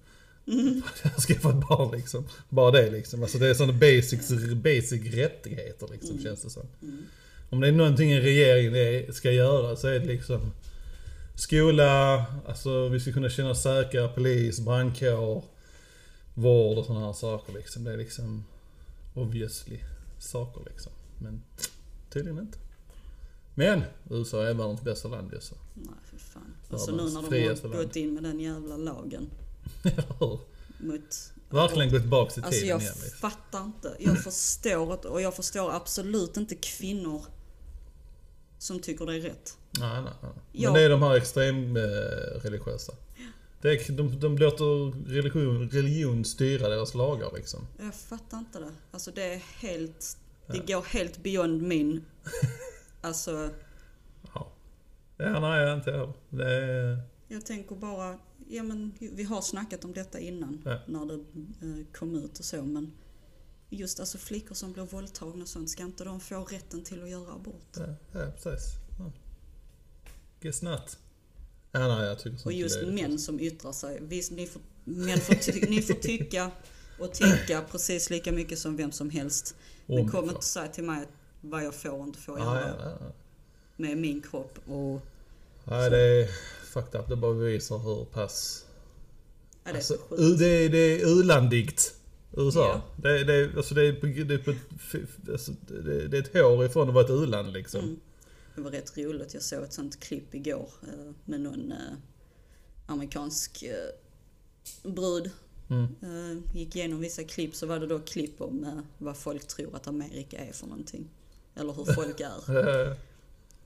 [0.47, 0.81] Mm.
[1.03, 2.27] Jag skaffade barn liksom.
[2.49, 3.21] Bara det liksom.
[3.23, 6.23] Alltså det är sådana basic, basic rättigheter liksom Mm.
[6.23, 6.67] känns det som.
[6.81, 7.03] Mm.
[7.51, 10.51] Om det är någonting en regering ska göra så är det liksom
[11.35, 15.43] skola, alltså vi ska kunna känna oss säkra, polis, brandkår,
[16.33, 17.83] vård och sådana här saker liksom.
[17.83, 18.43] Det är liksom
[19.13, 19.79] obviously
[20.19, 20.91] saker liksom.
[21.19, 21.41] Men
[22.13, 22.57] tydligen inte.
[23.55, 25.55] Men USA är världens bästa land ju så.
[25.73, 26.53] Nej, för fan.
[26.69, 27.21] Alltså nu när
[27.61, 29.29] de har gått in med den jävla lagen
[30.77, 31.31] mot...
[31.49, 33.29] Verkligen gå tillbaka till Alltså tiden jag igen liksom.
[33.29, 33.95] fattar inte.
[33.99, 37.25] Jag förstår att, och jag förstår absolut inte kvinnor
[38.61, 39.57] som tycker det är rätt.
[39.79, 40.31] Nej, nej, nej.
[40.33, 40.71] Men Ja.
[40.71, 41.81] det är de här extrem eh,
[42.43, 42.93] religiösa.
[43.61, 47.67] Det är, de, de låter religion, religion styra deras lagar liksom.
[47.79, 48.71] Jag fattar inte det.
[48.91, 50.17] Alltså det är helt...
[50.47, 52.05] Det går helt beyond min...
[53.01, 53.49] Alltså,
[54.33, 54.51] Ja.
[55.17, 56.13] Ja, nej, inte jag.
[56.29, 57.01] Det är...
[57.27, 58.17] jag tänker bara...
[58.49, 60.61] Ja men vi har snackat om detta innan.
[60.65, 60.79] Ja.
[60.87, 62.91] När det eh, kom ut och så men...
[63.73, 67.09] Just alltså flickor som blir våldtagna och sånt, ska inte de få rätten till att
[67.09, 67.77] göra abort?
[67.77, 68.69] Ja, ja precis.
[68.99, 69.11] Ja.
[70.39, 70.97] Guess not.
[71.71, 73.97] Ja, nej, jag tycker Och just är- män som yttrar sig.
[74.01, 76.51] Visst, ni får, män får, ty, ni får tycka
[76.99, 79.55] och tänka precis lika mycket som vem som helst.
[79.85, 81.07] Men Om kom det inte säga till mig
[81.41, 83.11] vad jag får och inte får göra ja, ja, ja.
[83.77, 84.59] med min kropp.
[84.67, 85.01] Och,
[85.63, 86.27] Nej, det är
[86.73, 87.07] fucked up.
[87.09, 88.65] Det bara bevisar hur pass...
[89.53, 91.95] ja, det är Alltså, så u- det är, det är u-landigt.
[92.37, 92.81] USA.
[92.97, 94.53] Det, det, är- alltså det, är på, det, är på,
[95.31, 97.79] alltså det, det är ett hår ifrån att vara ett u-land liksom.
[97.79, 97.99] Mm.
[98.55, 99.33] Det var rätt roligt.
[99.33, 101.77] Jag såg ett sånt klipp igår eh, med någon eh,
[102.85, 105.29] amerikansk eh, brud.
[105.69, 106.43] Mm.
[106.53, 110.37] Gick igenom vissa klipp så var det då klipp om vad folk tror att Amerika
[110.37, 111.09] är för någonting.
[111.55, 112.95] Eller hur folk är.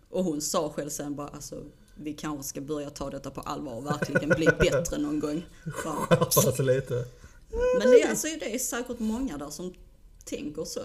[0.10, 1.64] Och hon sa själv sen bara alltså
[1.96, 5.46] vi kanske ska börja ta detta på allvar och verkligen bli bättre någon gång.
[5.74, 7.06] Skärpa sig lite.
[7.80, 9.74] Men det, är- alltså, det är säkert många där som
[10.26, 10.80] tänker så.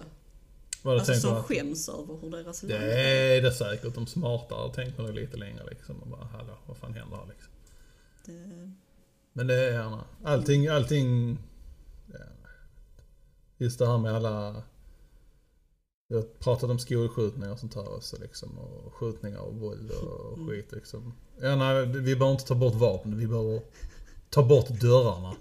[0.83, 1.43] Vad Alltså tänker som man?
[1.43, 3.37] skäms över hur deras Det land är.
[3.39, 3.95] är det säkert.
[3.95, 5.97] De smartare tänker nog lite längre liksom.
[6.03, 7.53] Och bara, hallå, vad fan händer här liksom?
[8.27, 8.73] Det,
[9.33, 10.05] Men det är gärna.
[10.25, 11.39] Allting, allting...
[12.13, 12.19] Ja.
[13.59, 14.63] Just det här med alla...
[16.13, 18.59] Har pratat om skolskjutningar och sånt här också liksom.
[18.59, 20.49] Och skjutningar och våld och Mm.
[20.49, 21.13] skit liksom.
[21.41, 23.19] Ja, nej, vi behöver inte ta bort vapen.
[23.19, 23.61] Vi behöver
[24.31, 25.35] ta bort dörrarna.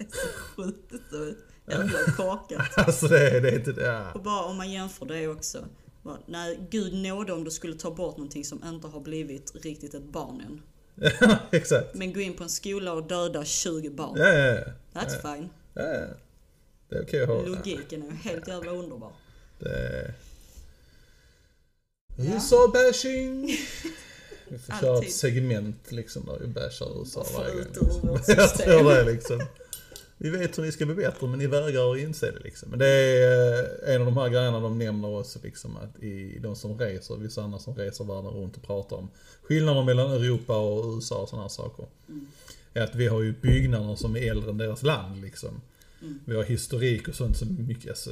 [0.04, 1.32] det är så sjukt så
[1.70, 2.78] jävla korkat.
[2.78, 3.86] Alltså det, det är inte det.
[3.86, 4.12] Ja.
[4.12, 5.64] Och bara om man jämför det också.
[6.02, 9.94] Bara, nej, gud nåde om du skulle ta bort någonting som inte har blivit riktigt
[9.94, 10.62] ett barn än.
[11.50, 11.94] Exakt.
[11.94, 14.18] Men gå in på en skola och döda 20 barn.
[14.18, 15.00] Ja, ja, ja.
[15.00, 15.48] That's fine.
[15.74, 16.06] ja, ja.
[16.88, 17.42] Det är okej att ha.
[17.42, 19.12] Logiken är helt jävla underbar.
[19.58, 20.14] Det är...
[22.16, 22.24] Ja.
[22.24, 23.46] USA-bashing!
[24.48, 28.08] Vi får köra ett segment liksom där vi bashar USA varje gång.
[28.08, 29.40] vårt Jag tror det liksom.
[30.22, 32.70] Vi vet hur ni ska bli bättre men ni vägrar att inse det liksom.
[32.70, 36.38] Men det är eh, en av de här grejerna de nämner också liksom att i
[36.38, 39.10] de som reser, vissa andra som reser världen runt och pratar om
[39.42, 41.86] skillnader mellan Europa och USA och sådana här saker.
[42.74, 45.60] Är att vi har ju byggnader som är äldre än deras land liksom.
[46.24, 48.10] Vi har historik och sånt som är mycket, alltså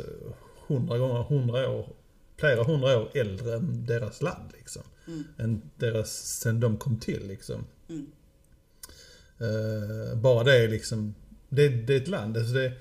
[0.66, 1.88] hundra gånger, hundra år,
[2.36, 4.82] flera hundra år äldre än deras land liksom.
[5.38, 7.64] Än deras, sen de kom till liksom.
[7.88, 8.06] Mm.
[9.38, 11.14] Eh, bara det liksom,
[11.48, 12.36] det, det är ett land.
[12.36, 12.72] Alltså det,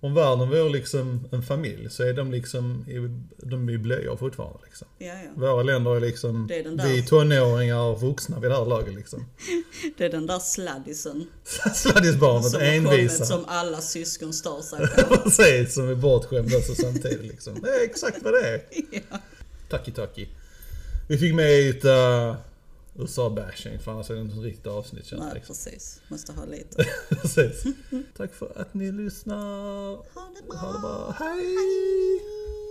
[0.00, 4.58] om världen vore liksom en familj så är de liksom, i- de är blöjor fortfarande
[4.64, 4.88] liksom.
[4.98, 5.30] Ja, ja.
[5.36, 8.94] Våra länder är liksom, Det är den där- vi tonåringar vuxna vid det här laget
[8.94, 9.26] liksom.
[9.98, 11.26] Det är den där sladdisen
[11.74, 13.24] Sladdisbarnet, som envisa.
[13.24, 15.16] som alla syskon stör sig på.
[15.16, 17.54] Precis, som är bortskämda så samtidigt liksom.
[17.62, 18.62] Det är exakt vad det är.
[19.70, 20.26] Tacky tacky.
[21.08, 22.36] Vi fick med lite uh,
[22.94, 25.54] USA-bashing, för annars är det inte ett riktigt avsnitt känns Nej, liksom.
[25.54, 26.00] precis.
[26.08, 26.84] Måste ha lite.
[27.08, 27.64] Precis.
[28.16, 29.36] Tack för att ni lyssnar.
[29.96, 30.56] Ha det bra.
[30.58, 31.14] Ha det bra.
[31.18, 32.61] Hej!